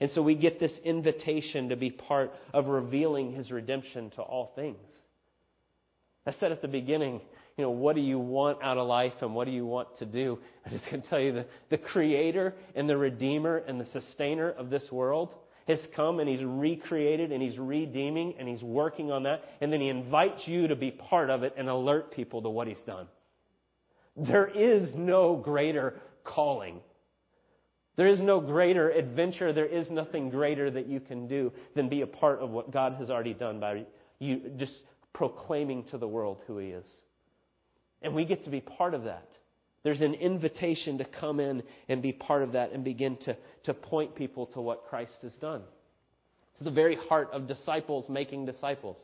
And 0.00 0.10
so 0.12 0.22
we 0.22 0.36
get 0.36 0.60
this 0.60 0.72
invitation 0.84 1.70
to 1.70 1.76
be 1.76 1.90
part 1.90 2.32
of 2.54 2.66
revealing 2.66 3.32
his 3.32 3.50
redemption 3.50 4.10
to 4.10 4.22
all 4.22 4.52
things. 4.54 4.78
I 6.26 6.34
said 6.38 6.52
at 6.52 6.62
the 6.62 6.68
beginning, 6.68 7.20
you 7.58 7.64
know, 7.64 7.70
what 7.70 7.96
do 7.96 8.00
you 8.00 8.18
want 8.18 8.62
out 8.62 8.78
of 8.78 8.86
life 8.86 9.12
and 9.20 9.34
what 9.34 9.44
do 9.44 9.50
you 9.50 9.66
want 9.66 9.98
to 9.98 10.06
do? 10.06 10.38
I'm 10.64 10.72
just 10.72 10.90
going 10.90 11.02
to 11.02 11.08
tell 11.08 11.20
you 11.20 11.32
the, 11.32 11.46
the 11.70 11.78
creator 11.78 12.54
and 12.74 12.88
the 12.88 12.96
redeemer 12.96 13.58
and 13.58 13.80
the 13.80 13.86
sustainer 13.86 14.50
of 14.50 14.70
this 14.70 14.84
world 14.90 15.34
has 15.66 15.80
come 15.94 16.18
and 16.20 16.28
he's 16.28 16.42
recreated 16.42 17.30
and 17.32 17.42
he's 17.42 17.58
redeeming 17.58 18.34
and 18.38 18.48
he's 18.48 18.62
working 18.62 19.10
on 19.10 19.24
that. 19.24 19.42
And 19.60 19.70
then 19.70 19.80
he 19.80 19.88
invites 19.88 20.46
you 20.46 20.68
to 20.68 20.76
be 20.76 20.90
part 20.90 21.28
of 21.28 21.42
it 21.42 21.54
and 21.58 21.68
alert 21.68 22.14
people 22.14 22.40
to 22.42 22.48
what 22.48 22.68
he's 22.68 22.80
done. 22.86 23.08
There 24.16 24.46
is 24.46 24.90
no 24.94 25.36
greater 25.36 26.00
calling 26.24 26.80
there 27.98 28.06
is 28.06 28.20
no 28.20 28.40
greater 28.40 28.90
adventure, 28.90 29.52
there 29.52 29.66
is 29.66 29.90
nothing 29.90 30.30
greater 30.30 30.70
that 30.70 30.86
you 30.86 31.00
can 31.00 31.26
do 31.26 31.52
than 31.74 31.88
be 31.88 32.02
a 32.02 32.06
part 32.06 32.38
of 32.38 32.50
what 32.50 32.70
God 32.70 32.94
has 33.00 33.10
already 33.10 33.34
done 33.34 33.58
by 33.58 33.84
you 34.20 34.52
just 34.56 34.72
proclaiming 35.12 35.82
to 35.90 35.98
the 35.98 36.06
world 36.06 36.38
who 36.46 36.58
He 36.58 36.68
is. 36.68 36.86
And 38.02 38.14
we 38.14 38.24
get 38.24 38.44
to 38.44 38.50
be 38.50 38.60
part 38.60 38.94
of 38.94 39.04
that. 39.04 39.28
There's 39.82 40.00
an 40.00 40.14
invitation 40.14 40.98
to 40.98 41.04
come 41.04 41.40
in 41.40 41.62
and 41.88 42.02
be 42.02 42.12
part 42.12 42.42
of 42.42 42.52
that 42.52 42.72
and 42.72 42.84
begin 42.84 43.16
to, 43.24 43.36
to 43.64 43.74
point 43.74 44.14
people 44.14 44.46
to 44.48 44.60
what 44.60 44.86
Christ 44.88 45.14
has 45.22 45.32
done. 45.34 45.62
It's 46.54 46.64
the 46.64 46.70
very 46.70 46.96
heart 47.08 47.30
of 47.32 47.46
disciples 47.46 48.08
making 48.08 48.46
disciples. 48.46 48.96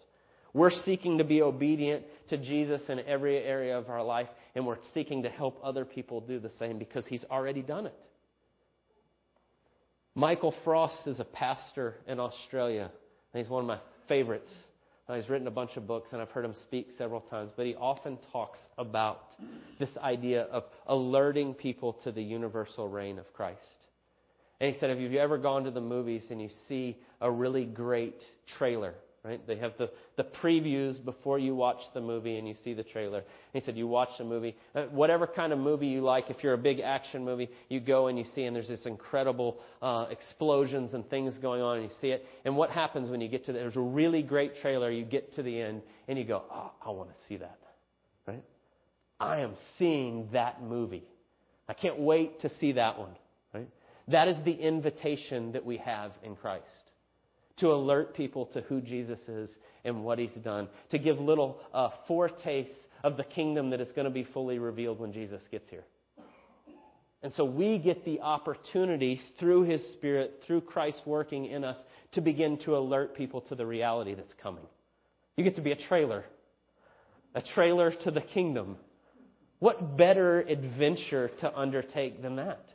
We're 0.52 0.72
seeking 0.84 1.18
to 1.18 1.24
be 1.24 1.42
obedient 1.42 2.04
to 2.30 2.36
Jesus 2.36 2.80
in 2.88 3.00
every 3.00 3.38
area 3.38 3.76
of 3.76 3.88
our 3.88 4.02
life, 4.02 4.28
and 4.54 4.66
we're 4.66 4.78
seeking 4.92 5.22
to 5.24 5.28
help 5.28 5.58
other 5.62 5.84
people 5.84 6.20
do 6.20 6.38
the 6.38 6.50
same 6.58 6.78
because 6.78 7.04
He's 7.06 7.24
already 7.30 7.62
done 7.62 7.86
it. 7.86 7.94
Michael 10.14 10.54
Frost 10.64 11.06
is 11.06 11.18
a 11.18 11.24
pastor 11.24 11.96
in 12.06 12.20
Australia. 12.20 12.90
He's 13.32 13.48
one 13.48 13.64
of 13.64 13.66
my 13.66 13.80
favorites. 14.08 14.52
He's 15.12 15.28
written 15.28 15.46
a 15.46 15.50
bunch 15.50 15.76
of 15.76 15.86
books, 15.86 16.08
and 16.12 16.22
I've 16.22 16.30
heard 16.30 16.46
him 16.46 16.54
speak 16.62 16.88
several 16.96 17.20
times, 17.20 17.52
but 17.56 17.66
he 17.66 17.74
often 17.74 18.18
talks 18.32 18.58
about 18.78 19.34
this 19.78 19.90
idea 20.02 20.44
of 20.44 20.64
alerting 20.86 21.52
people 21.52 21.92
to 22.04 22.12
the 22.12 22.22
universal 22.22 22.88
reign 22.88 23.18
of 23.18 23.30
Christ. 23.34 23.60
And 24.60 24.72
he 24.72 24.80
said, 24.80 24.88
Have 24.88 25.00
you 25.00 25.18
ever 25.18 25.36
gone 25.36 25.64
to 25.64 25.70
the 25.70 25.80
movies 25.80 26.22
and 26.30 26.40
you 26.40 26.48
see 26.68 26.96
a 27.20 27.30
really 27.30 27.66
great 27.66 28.24
trailer 28.56 28.94
right? 29.24 29.44
They 29.46 29.56
have 29.56 29.72
the, 29.78 29.90
the 30.16 30.24
previews 30.24 31.02
before 31.02 31.38
you 31.38 31.54
watch 31.54 31.80
the 31.94 32.00
movie 32.00 32.36
and 32.36 32.46
you 32.46 32.54
see 32.62 32.74
the 32.74 32.82
trailer. 32.82 33.18
And 33.18 33.62
he 33.62 33.64
said, 33.64 33.76
you 33.76 33.86
watch 33.86 34.10
the 34.18 34.24
movie, 34.24 34.54
uh, 34.74 34.82
whatever 34.84 35.26
kind 35.26 35.52
of 35.52 35.58
movie 35.58 35.86
you 35.86 36.02
like, 36.02 36.28
if 36.28 36.44
you're 36.44 36.52
a 36.52 36.58
big 36.58 36.80
action 36.80 37.24
movie, 37.24 37.48
you 37.70 37.80
go 37.80 38.08
and 38.08 38.18
you 38.18 38.26
see, 38.34 38.44
and 38.44 38.54
there's 38.54 38.68
this 38.68 38.84
incredible 38.84 39.58
uh, 39.80 40.06
explosions 40.10 40.92
and 40.92 41.08
things 41.08 41.34
going 41.40 41.62
on, 41.62 41.78
and 41.78 41.86
you 41.86 41.96
see 42.02 42.08
it. 42.08 42.26
And 42.44 42.54
what 42.54 42.70
happens 42.70 43.10
when 43.10 43.22
you 43.22 43.28
get 43.28 43.46
to 43.46 43.52
the, 43.52 43.58
there's 43.58 43.76
a 43.76 43.80
really 43.80 44.22
great 44.22 44.60
trailer, 44.60 44.90
you 44.90 45.04
get 45.04 45.34
to 45.36 45.42
the 45.42 45.58
end, 45.58 45.80
and 46.06 46.18
you 46.18 46.24
go, 46.24 46.42
oh, 46.52 46.72
I 46.84 46.90
want 46.90 47.08
to 47.08 47.16
see 47.26 47.38
that, 47.38 47.58
right? 48.28 48.44
I 49.18 49.38
am 49.38 49.54
seeing 49.78 50.28
that 50.34 50.62
movie. 50.62 51.04
I 51.66 51.72
can't 51.72 51.98
wait 51.98 52.42
to 52.42 52.50
see 52.60 52.72
that 52.72 52.98
one, 52.98 53.16
right? 53.54 53.68
That 54.08 54.28
is 54.28 54.36
the 54.44 54.52
invitation 54.52 55.52
that 55.52 55.64
we 55.64 55.78
have 55.78 56.12
in 56.22 56.36
Christ 56.36 56.64
to 57.58 57.72
alert 57.72 58.16
people 58.16 58.46
to 58.46 58.60
who 58.62 58.80
Jesus 58.80 59.20
is 59.28 59.50
and 59.84 60.04
what 60.04 60.18
he's 60.18 60.34
done, 60.42 60.68
to 60.90 60.98
give 60.98 61.18
little 61.18 61.60
uh, 61.72 61.90
foretastes 62.08 62.78
of 63.02 63.16
the 63.16 63.24
kingdom 63.24 63.70
that 63.70 63.80
is 63.80 63.92
going 63.94 64.06
to 64.06 64.10
be 64.10 64.24
fully 64.24 64.58
revealed 64.58 64.98
when 64.98 65.12
Jesus 65.12 65.42
gets 65.50 65.68
here. 65.70 65.84
And 67.22 67.32
so 67.34 67.44
we 67.44 67.78
get 67.78 68.04
the 68.04 68.20
opportunity 68.20 69.20
through 69.38 69.62
his 69.62 69.82
Spirit, 69.94 70.42
through 70.46 70.60
Christ 70.60 71.00
working 71.06 71.46
in 71.46 71.64
us, 71.64 71.78
to 72.12 72.20
begin 72.20 72.58
to 72.64 72.76
alert 72.76 73.16
people 73.16 73.40
to 73.42 73.54
the 73.54 73.64
reality 73.64 74.14
that's 74.14 74.34
coming. 74.42 74.64
You 75.36 75.42
get 75.42 75.56
to 75.56 75.62
be 75.62 75.72
a 75.72 75.88
trailer, 75.88 76.24
a 77.34 77.40
trailer 77.40 77.92
to 77.92 78.10
the 78.10 78.20
kingdom. 78.20 78.76
What 79.58 79.96
better 79.96 80.40
adventure 80.40 81.30
to 81.40 81.56
undertake 81.56 82.20
than 82.20 82.36
that? 82.36 82.66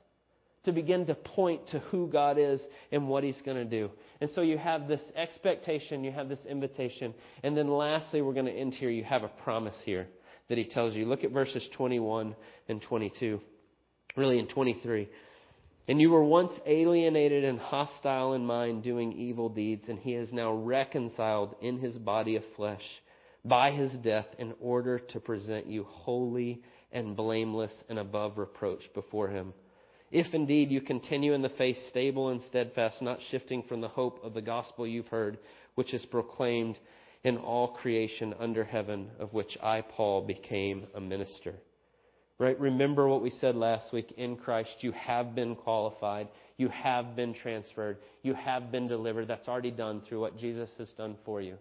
To 0.65 0.71
begin 0.71 1.05
to 1.05 1.15
point 1.15 1.67
to 1.67 1.79
who 1.79 2.07
God 2.07 2.37
is 2.39 2.59
and 2.91 3.07
what 3.07 3.23
He's 3.23 3.41
going 3.45 3.57
to 3.57 3.65
do. 3.65 3.91
And 4.21 4.29
so 4.35 4.41
you 4.41 4.57
have 4.57 4.87
this 4.87 5.01
expectation, 5.15 6.03
you 6.03 6.11
have 6.11 6.27
this 6.27 6.39
invitation, 6.49 7.13
and 7.41 7.55
then 7.55 7.69
lastly, 7.69 8.21
we're 8.21 8.33
going 8.33 8.47
to 8.47 8.51
end 8.51 8.73
here. 8.73 8.89
You 8.89 9.03
have 9.05 9.23
a 9.23 9.29
promise 9.29 9.77
here 9.85 10.07
that 10.49 10.57
he 10.57 10.65
tells 10.65 10.93
you. 10.93 11.05
Look 11.05 11.23
at 11.23 11.31
verses 11.31 11.63
21 11.77 12.35
and 12.67 12.81
22, 12.81 13.39
really 14.17 14.39
in 14.39 14.47
23. 14.47 15.07
And 15.87 16.01
you 16.01 16.11
were 16.11 16.23
once 16.23 16.53
alienated 16.67 17.45
and 17.45 17.59
hostile 17.59 18.33
in 18.33 18.45
mind, 18.45 18.83
doing 18.83 19.13
evil 19.13 19.49
deeds, 19.49 19.85
and 19.87 19.97
he 19.97 20.13
is 20.13 20.31
now 20.33 20.53
reconciled 20.53 21.55
in 21.61 21.79
his 21.79 21.97
body 21.97 22.35
of 22.35 22.43
flesh 22.55 22.83
by 23.45 23.71
his 23.71 23.91
death 24.03 24.27
in 24.37 24.53
order 24.59 24.99
to 24.99 25.19
present 25.19 25.65
you 25.65 25.85
holy 25.89 26.61
and 26.91 27.15
blameless 27.15 27.71
and 27.87 27.97
above 27.97 28.37
reproach 28.37 28.81
before 28.93 29.29
him. 29.29 29.53
If 30.11 30.33
indeed 30.33 30.71
you 30.71 30.81
continue 30.81 31.33
in 31.33 31.41
the 31.41 31.49
faith, 31.49 31.77
stable 31.89 32.29
and 32.29 32.41
steadfast, 32.43 33.01
not 33.01 33.19
shifting 33.29 33.63
from 33.63 33.81
the 33.81 33.87
hope 33.87 34.19
of 34.23 34.33
the 34.33 34.41
gospel 34.41 34.87
you've 34.87 35.07
heard, 35.07 35.37
which 35.75 35.93
is 35.93 36.05
proclaimed 36.05 36.79
in 37.23 37.37
all 37.37 37.67
creation 37.67 38.33
under 38.39 38.63
heaven, 38.63 39.09
of 39.19 39.33
which 39.33 39.57
I, 39.61 39.81
Paul, 39.81 40.25
became 40.25 40.87
a 40.95 41.01
minister. 41.01 41.55
Right? 42.39 42.59
Remember 42.59 43.07
what 43.07 43.21
we 43.21 43.31
said 43.41 43.55
last 43.55 43.91
week. 43.91 44.13
In 44.17 44.37
Christ, 44.37 44.77
you 44.79 44.93
have 44.93 45.35
been 45.35 45.55
qualified. 45.55 46.29
You 46.57 46.69
have 46.69 47.15
been 47.15 47.33
transferred. 47.33 47.97
You 48.23 48.33
have 48.33 48.71
been 48.71 48.87
delivered. 48.87 49.27
That's 49.27 49.47
already 49.47 49.71
done 49.71 50.01
through 50.07 50.21
what 50.21 50.39
Jesus 50.39 50.69
has 50.77 50.89
done 50.93 51.17
for 51.25 51.41
you. 51.41 51.57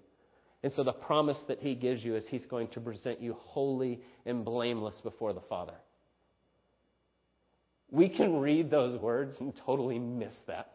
And 0.63 0.73
so 0.73 0.85
the 0.85 0.93
promise 0.93 1.39
that 1.49 1.61
he 1.61 1.75
gives 1.75 2.03
you 2.03 2.17
is 2.17 2.25
he's 2.29 2.47
going 2.47 2.69
to 2.69 2.81
present 2.81 3.21
you 3.21 3.37
holy 3.41 4.01
and 4.25 4.45
blameless 4.45 4.97
before 5.03 5.33
the 5.33 5.43
Father. 5.49 5.75
We 7.91 8.09
can 8.09 8.41
read 8.41 8.71
those 8.71 9.01
words 9.01 9.35
and 9.41 9.53
totally 9.65 9.99
miss 9.99 10.35
that. 10.47 10.73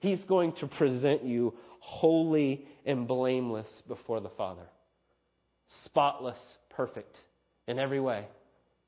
He's 0.00 0.22
going 0.24 0.52
to 0.60 0.66
present 0.66 1.24
you 1.24 1.54
holy 1.80 2.66
and 2.86 3.06
blameless 3.06 3.68
before 3.86 4.20
the 4.20 4.30
Father. 4.30 4.66
Spotless, 5.84 6.38
perfect 6.70 7.14
in 7.66 7.78
every 7.78 8.00
way 8.00 8.26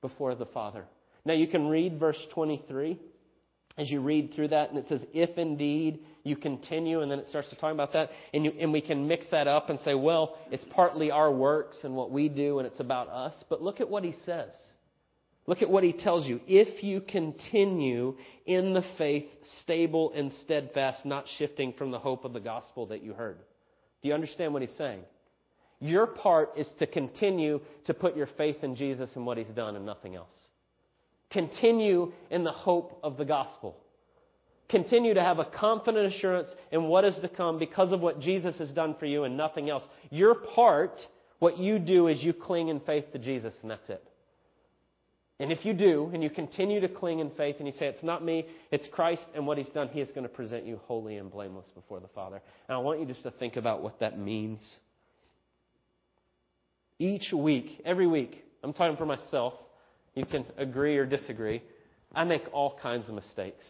before 0.00 0.34
the 0.34 0.46
Father. 0.46 0.84
Now 1.24 1.34
you 1.34 1.46
can 1.46 1.68
read 1.68 1.98
verse 1.98 2.18
23 2.32 2.98
as 3.76 3.90
you 3.90 4.00
read 4.00 4.34
through 4.34 4.48
that, 4.48 4.70
and 4.70 4.78
it 4.78 4.86
says, 4.88 5.00
If 5.12 5.38
indeed 5.38 6.00
you 6.22 6.36
continue, 6.36 7.00
and 7.00 7.10
then 7.10 7.18
it 7.18 7.28
starts 7.28 7.48
to 7.50 7.56
talk 7.56 7.72
about 7.72 7.92
that, 7.92 8.10
and, 8.34 8.44
you, 8.44 8.52
and 8.58 8.72
we 8.72 8.80
can 8.80 9.06
mix 9.06 9.26
that 9.30 9.46
up 9.46 9.70
and 9.70 9.78
say, 9.84 9.94
Well, 9.94 10.36
it's 10.50 10.64
partly 10.70 11.10
our 11.10 11.32
works 11.32 11.78
and 11.82 11.94
what 11.94 12.10
we 12.10 12.28
do, 12.28 12.58
and 12.58 12.66
it's 12.66 12.80
about 12.80 13.08
us. 13.08 13.34
But 13.48 13.62
look 13.62 13.80
at 13.80 13.88
what 13.88 14.04
he 14.04 14.14
says. 14.26 14.50
Look 15.50 15.62
at 15.62 15.68
what 15.68 15.82
he 15.82 15.92
tells 15.92 16.28
you. 16.28 16.40
If 16.46 16.84
you 16.84 17.00
continue 17.00 18.16
in 18.46 18.72
the 18.72 18.84
faith, 18.96 19.24
stable 19.62 20.12
and 20.14 20.32
steadfast, 20.44 21.04
not 21.04 21.24
shifting 21.38 21.72
from 21.76 21.90
the 21.90 21.98
hope 21.98 22.24
of 22.24 22.32
the 22.32 22.38
gospel 22.38 22.86
that 22.86 23.02
you 23.02 23.14
heard. 23.14 23.38
Do 24.00 24.08
you 24.08 24.14
understand 24.14 24.52
what 24.52 24.62
he's 24.62 24.70
saying? 24.78 25.00
Your 25.80 26.06
part 26.06 26.50
is 26.56 26.68
to 26.78 26.86
continue 26.86 27.60
to 27.86 27.94
put 27.94 28.16
your 28.16 28.28
faith 28.38 28.62
in 28.62 28.76
Jesus 28.76 29.10
and 29.16 29.26
what 29.26 29.38
he's 29.38 29.48
done 29.48 29.74
and 29.74 29.84
nothing 29.84 30.14
else. 30.14 30.30
Continue 31.32 32.12
in 32.30 32.44
the 32.44 32.52
hope 32.52 33.00
of 33.02 33.16
the 33.16 33.24
gospel. 33.24 33.76
Continue 34.68 35.14
to 35.14 35.20
have 35.20 35.40
a 35.40 35.46
confident 35.46 36.14
assurance 36.14 36.50
in 36.70 36.84
what 36.84 37.04
is 37.04 37.16
to 37.22 37.28
come 37.28 37.58
because 37.58 37.90
of 37.90 37.98
what 37.98 38.20
Jesus 38.20 38.56
has 38.58 38.70
done 38.70 38.94
for 39.00 39.06
you 39.06 39.24
and 39.24 39.36
nothing 39.36 39.68
else. 39.68 39.82
Your 40.10 40.36
part, 40.36 41.00
what 41.40 41.58
you 41.58 41.80
do 41.80 42.06
is 42.06 42.22
you 42.22 42.34
cling 42.34 42.68
in 42.68 42.78
faith 42.78 43.06
to 43.14 43.18
Jesus, 43.18 43.52
and 43.62 43.72
that's 43.72 43.90
it. 43.90 44.04
And 45.40 45.50
if 45.50 45.64
you 45.64 45.72
do, 45.72 46.10
and 46.12 46.22
you 46.22 46.28
continue 46.28 46.80
to 46.80 46.88
cling 46.88 47.20
in 47.20 47.30
faith, 47.30 47.56
and 47.58 47.66
you 47.66 47.72
say, 47.72 47.86
It's 47.86 48.02
not 48.02 48.22
me, 48.22 48.44
it's 48.70 48.86
Christ 48.92 49.22
and 49.34 49.46
what 49.46 49.56
He's 49.56 49.70
done, 49.70 49.88
He 49.88 50.00
is 50.00 50.08
going 50.10 50.24
to 50.24 50.28
present 50.28 50.66
you 50.66 50.78
holy 50.84 51.16
and 51.16 51.32
blameless 51.32 51.64
before 51.74 51.98
the 51.98 52.08
Father. 52.08 52.42
And 52.68 52.76
I 52.76 52.78
want 52.78 53.00
you 53.00 53.06
just 53.06 53.22
to 53.22 53.30
think 53.30 53.56
about 53.56 53.82
what 53.82 53.98
that 54.00 54.18
means. 54.18 54.60
Each 56.98 57.32
week, 57.32 57.80
every 57.86 58.06
week, 58.06 58.44
I'm 58.62 58.74
talking 58.74 58.98
for 58.98 59.06
myself, 59.06 59.54
you 60.14 60.26
can 60.26 60.44
agree 60.58 60.98
or 60.98 61.06
disagree. 61.06 61.62
I 62.14 62.24
make 62.24 62.42
all 62.52 62.78
kinds 62.82 63.08
of 63.08 63.14
mistakes. 63.14 63.64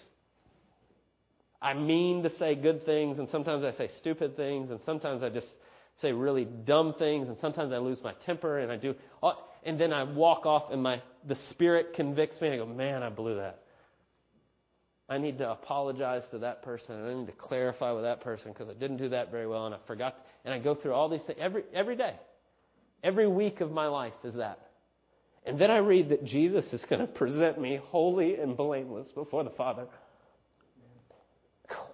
I 1.63 1.75
mean 1.75 2.25
to 2.25 2.37
say 2.39 2.57
good 2.57 2.85
things, 2.85 3.21
and 3.21 3.29
sometimes 3.31 3.63
I 3.63 3.77
say 3.79 3.91
stupid 3.99 4.37
things, 4.37 4.73
and 4.73 4.81
sometimes 4.85 5.23
I 5.23 5.29
just 5.29 5.47
say 6.01 6.13
really 6.13 6.45
dumb 6.45 6.95
things, 6.99 7.29
and 7.29 7.37
sometimes 7.41 7.73
I 7.73 7.79
lose 7.79 7.99
my 8.03 8.15
temper, 8.27 8.59
and 8.59 8.71
I 8.71 8.77
do, 8.77 8.95
and 9.65 9.81
then 9.81 9.93
I 9.93 10.05
walk 10.05 10.47
off, 10.47 10.71
and 10.73 10.83
my 10.83 11.03
the 11.29 11.37
Spirit 11.51 11.95
convicts 11.95 12.41
me, 12.41 12.49
and 12.49 12.55
I 12.55 12.59
go, 12.59 12.67
man, 12.67 13.03
I 13.03 13.11
blew 13.11 13.37
that. 13.37 13.63
I 15.09 15.19
need 15.19 15.39
to 15.39 15.51
apologize 15.51 16.23
to 16.31 16.39
that 16.39 16.63
person, 16.63 16.95
and 16.95 17.07
I 17.07 17.15
need 17.15 17.27
to 17.27 17.33
clarify 17.33 17.93
with 17.93 18.05
that 18.05 18.21
person 18.21 18.53
because 18.53 18.69
I 18.69 18.75
didn't 18.75 18.99
do 18.99 19.09
that 19.11 19.31
very 19.31 19.47
well, 19.47 19.67
and 19.67 19.75
I 19.75 19.79
forgot. 19.87 20.17
And 20.45 20.55
I 20.55 20.59
go 20.59 20.75
through 20.75 20.93
all 20.93 21.09
these 21.09 21.23
things 21.27 21.39
every 21.41 21.65
every 21.75 21.97
day, 21.97 22.15
every 23.03 23.29
week 23.29 23.61
of 23.61 23.73
my 23.73 23.89
life 23.89 24.15
is 24.25 24.35
that. 24.35 24.71
And 25.45 25.59
then 25.59 25.71
I 25.71 25.79
read 25.79 26.11
that 26.11 26.25
Jesus 26.25 26.65
is 26.73 26.83
going 26.89 27.01
to 27.01 27.07
present 27.07 27.61
me 27.61 27.81
holy 27.83 28.37
and 28.37 28.57
blameless 28.57 29.09
before 29.15 29.43
the 29.43 29.51
Father. 29.51 29.87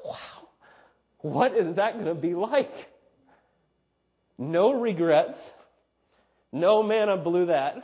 Wow. 0.04 0.16
What 1.20 1.56
is 1.56 1.76
that 1.76 1.94
going 1.94 2.06
to 2.06 2.14
be 2.14 2.34
like? 2.34 2.70
No 4.38 4.72
regrets. 4.72 5.38
No 6.52 6.82
man, 6.82 7.08
I 7.08 7.16
blew 7.16 7.46
that. 7.46 7.74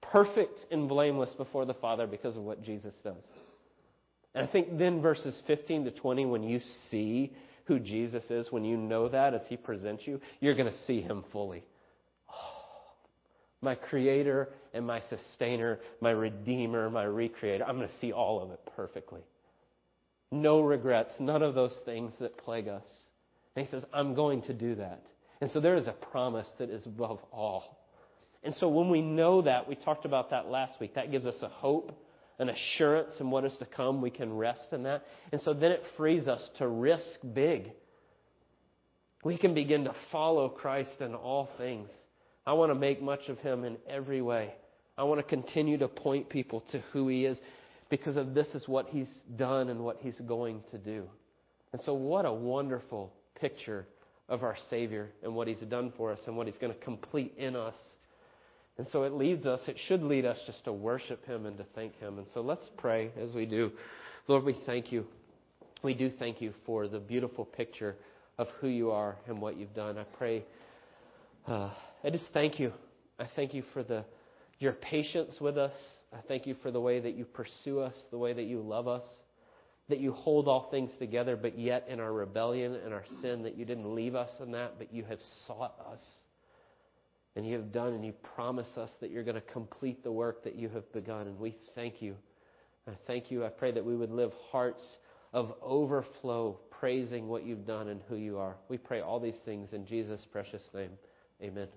Perfect 0.00 0.58
and 0.70 0.88
blameless 0.88 1.30
before 1.36 1.66
the 1.66 1.74
Father 1.74 2.06
because 2.06 2.36
of 2.36 2.42
what 2.42 2.62
Jesus 2.62 2.94
does. 3.04 3.22
And 4.34 4.46
I 4.46 4.50
think 4.50 4.78
then 4.78 5.00
verses 5.02 5.34
15 5.46 5.84
to 5.86 5.90
20, 5.90 6.26
when 6.26 6.42
you 6.42 6.60
see 6.90 7.32
who 7.64 7.78
Jesus 7.78 8.24
is, 8.30 8.46
when 8.50 8.64
you 8.64 8.76
know 8.76 9.08
that 9.08 9.34
as 9.34 9.42
he 9.48 9.56
presents 9.56 10.06
you, 10.06 10.20
you're 10.40 10.54
going 10.54 10.70
to 10.70 10.78
see 10.86 11.00
him 11.00 11.24
fully 11.32 11.64
my 13.60 13.74
creator 13.74 14.50
and 14.72 14.86
my 14.86 15.02
sustainer, 15.08 15.80
my 16.00 16.10
redeemer, 16.10 16.90
my 16.90 17.04
recreator. 17.04 17.62
I'm 17.66 17.76
going 17.76 17.88
to 17.88 18.00
see 18.00 18.12
all 18.12 18.42
of 18.42 18.50
it 18.50 18.60
perfectly. 18.76 19.22
No 20.30 20.60
regrets, 20.60 21.12
none 21.18 21.42
of 21.42 21.54
those 21.54 21.74
things 21.84 22.12
that 22.20 22.36
plague 22.38 22.68
us. 22.68 22.84
And 23.56 23.66
he 23.66 23.70
says, 23.70 23.82
I'm 23.92 24.14
going 24.14 24.42
to 24.42 24.52
do 24.52 24.74
that. 24.76 25.02
And 25.40 25.50
so 25.52 25.60
there 25.60 25.76
is 25.76 25.86
a 25.86 25.92
promise 25.92 26.46
that 26.58 26.70
is 26.70 26.84
above 26.86 27.18
all. 27.32 27.78
And 28.42 28.54
so 28.60 28.68
when 28.68 28.90
we 28.90 29.02
know 29.02 29.42
that, 29.42 29.68
we 29.68 29.74
talked 29.74 30.04
about 30.04 30.30
that 30.30 30.46
last 30.48 30.80
week, 30.80 30.94
that 30.94 31.10
gives 31.10 31.26
us 31.26 31.34
a 31.42 31.48
hope, 31.48 31.92
an 32.38 32.48
assurance 32.48 33.12
in 33.20 33.30
what 33.30 33.44
is 33.44 33.56
to 33.58 33.66
come. 33.66 34.00
We 34.00 34.10
can 34.10 34.32
rest 34.32 34.72
in 34.72 34.84
that. 34.84 35.04
And 35.32 35.40
so 35.42 35.52
then 35.52 35.72
it 35.72 35.82
frees 35.96 36.28
us 36.28 36.40
to 36.58 36.68
risk 36.68 37.18
big. 37.34 37.72
We 39.24 39.36
can 39.36 39.54
begin 39.54 39.84
to 39.84 39.94
follow 40.12 40.48
Christ 40.48 41.00
in 41.00 41.14
all 41.14 41.48
things. 41.58 41.88
I 42.46 42.52
want 42.52 42.70
to 42.70 42.74
make 42.74 43.02
much 43.02 43.28
of 43.28 43.38
him 43.38 43.64
in 43.64 43.76
every 43.88 44.22
way. 44.22 44.54
I 44.96 45.04
want 45.04 45.18
to 45.20 45.24
continue 45.24 45.78
to 45.78 45.88
point 45.88 46.28
people 46.28 46.62
to 46.72 46.80
who 46.92 47.08
he 47.08 47.24
is 47.24 47.38
because 47.90 48.16
of 48.16 48.34
this 48.34 48.48
is 48.54 48.66
what 48.66 48.88
he's 48.88 49.08
done 49.36 49.68
and 49.68 49.80
what 49.80 49.98
he's 50.00 50.18
going 50.26 50.62
to 50.70 50.78
do. 50.78 51.04
And 51.72 51.82
so, 51.82 51.94
what 51.94 52.24
a 52.24 52.32
wonderful 52.32 53.12
picture 53.40 53.86
of 54.28 54.42
our 54.42 54.56
Savior 54.70 55.08
and 55.22 55.34
what 55.34 55.48
he's 55.48 55.58
done 55.68 55.92
for 55.96 56.12
us 56.12 56.18
and 56.26 56.36
what 56.36 56.46
he's 56.46 56.58
going 56.58 56.72
to 56.72 56.78
complete 56.80 57.34
in 57.38 57.56
us. 57.56 57.74
And 58.76 58.86
so, 58.92 59.02
it 59.02 59.12
leads 59.12 59.44
us, 59.44 59.60
it 59.66 59.76
should 59.88 60.02
lead 60.02 60.24
us 60.24 60.38
just 60.46 60.64
to 60.64 60.72
worship 60.72 61.26
him 61.26 61.46
and 61.46 61.58
to 61.58 61.64
thank 61.74 61.98
him. 61.98 62.18
And 62.18 62.26
so, 62.32 62.40
let's 62.40 62.68
pray 62.76 63.10
as 63.20 63.32
we 63.34 63.44
do. 63.44 63.72
Lord, 64.28 64.44
we 64.44 64.56
thank 64.66 64.92
you. 64.92 65.06
We 65.82 65.94
do 65.94 66.10
thank 66.18 66.40
you 66.40 66.52
for 66.66 66.86
the 66.86 66.98
beautiful 66.98 67.44
picture 67.44 67.96
of 68.36 68.48
who 68.60 68.68
you 68.68 68.90
are 68.90 69.16
and 69.26 69.40
what 69.40 69.56
you've 69.58 69.74
done. 69.74 69.98
I 69.98 70.04
pray. 70.04 70.44
Uh, 71.46 71.70
I 72.04 72.10
just 72.10 72.24
thank 72.32 72.60
you. 72.60 72.72
I 73.18 73.28
thank 73.34 73.52
you 73.52 73.64
for 73.72 73.82
the, 73.82 74.04
your 74.60 74.72
patience 74.72 75.34
with 75.40 75.58
us. 75.58 75.72
I 76.12 76.18
thank 76.28 76.46
you 76.46 76.54
for 76.62 76.70
the 76.70 76.80
way 76.80 77.00
that 77.00 77.16
you 77.16 77.24
pursue 77.24 77.80
us, 77.80 77.94
the 78.10 78.18
way 78.18 78.32
that 78.32 78.44
you 78.44 78.60
love 78.60 78.86
us, 78.86 79.04
that 79.88 80.00
you 80.00 80.12
hold 80.12 80.48
all 80.48 80.68
things 80.70 80.90
together, 80.98 81.36
but 81.36 81.58
yet 81.58 81.86
in 81.88 81.98
our 82.00 82.12
rebellion 82.12 82.74
and 82.74 82.92
our 82.92 83.04
sin, 83.22 83.42
that 83.42 83.56
you 83.56 83.64
didn't 83.64 83.94
leave 83.94 84.14
us 84.14 84.30
in 84.40 84.52
that, 84.52 84.74
but 84.78 84.92
you 84.92 85.04
have 85.04 85.20
sought 85.46 85.74
us. 85.90 86.02
And 87.36 87.46
you 87.46 87.54
have 87.56 87.72
done, 87.72 87.92
and 87.92 88.04
you 88.04 88.12
promise 88.34 88.68
us 88.76 88.90
that 89.00 89.10
you're 89.10 89.22
going 89.22 89.36
to 89.36 89.40
complete 89.40 90.02
the 90.02 90.12
work 90.12 90.44
that 90.44 90.56
you 90.56 90.68
have 90.70 90.90
begun. 90.92 91.26
And 91.26 91.38
we 91.38 91.56
thank 91.74 92.02
you. 92.02 92.16
I 92.86 92.92
thank 93.06 93.30
you. 93.30 93.44
I 93.44 93.48
pray 93.48 93.70
that 93.72 93.84
we 93.84 93.96
would 93.96 94.10
live 94.10 94.32
hearts 94.50 94.84
of 95.32 95.54
overflow, 95.62 96.58
praising 96.70 97.28
what 97.28 97.44
you've 97.44 97.66
done 97.66 97.88
and 97.88 98.00
who 98.08 98.16
you 98.16 98.38
are. 98.38 98.56
We 98.68 98.78
pray 98.78 99.00
all 99.00 99.20
these 99.20 99.38
things 99.44 99.72
in 99.72 99.86
Jesus' 99.86 100.24
precious 100.32 100.62
name. 100.74 100.90
Amen. 101.42 101.68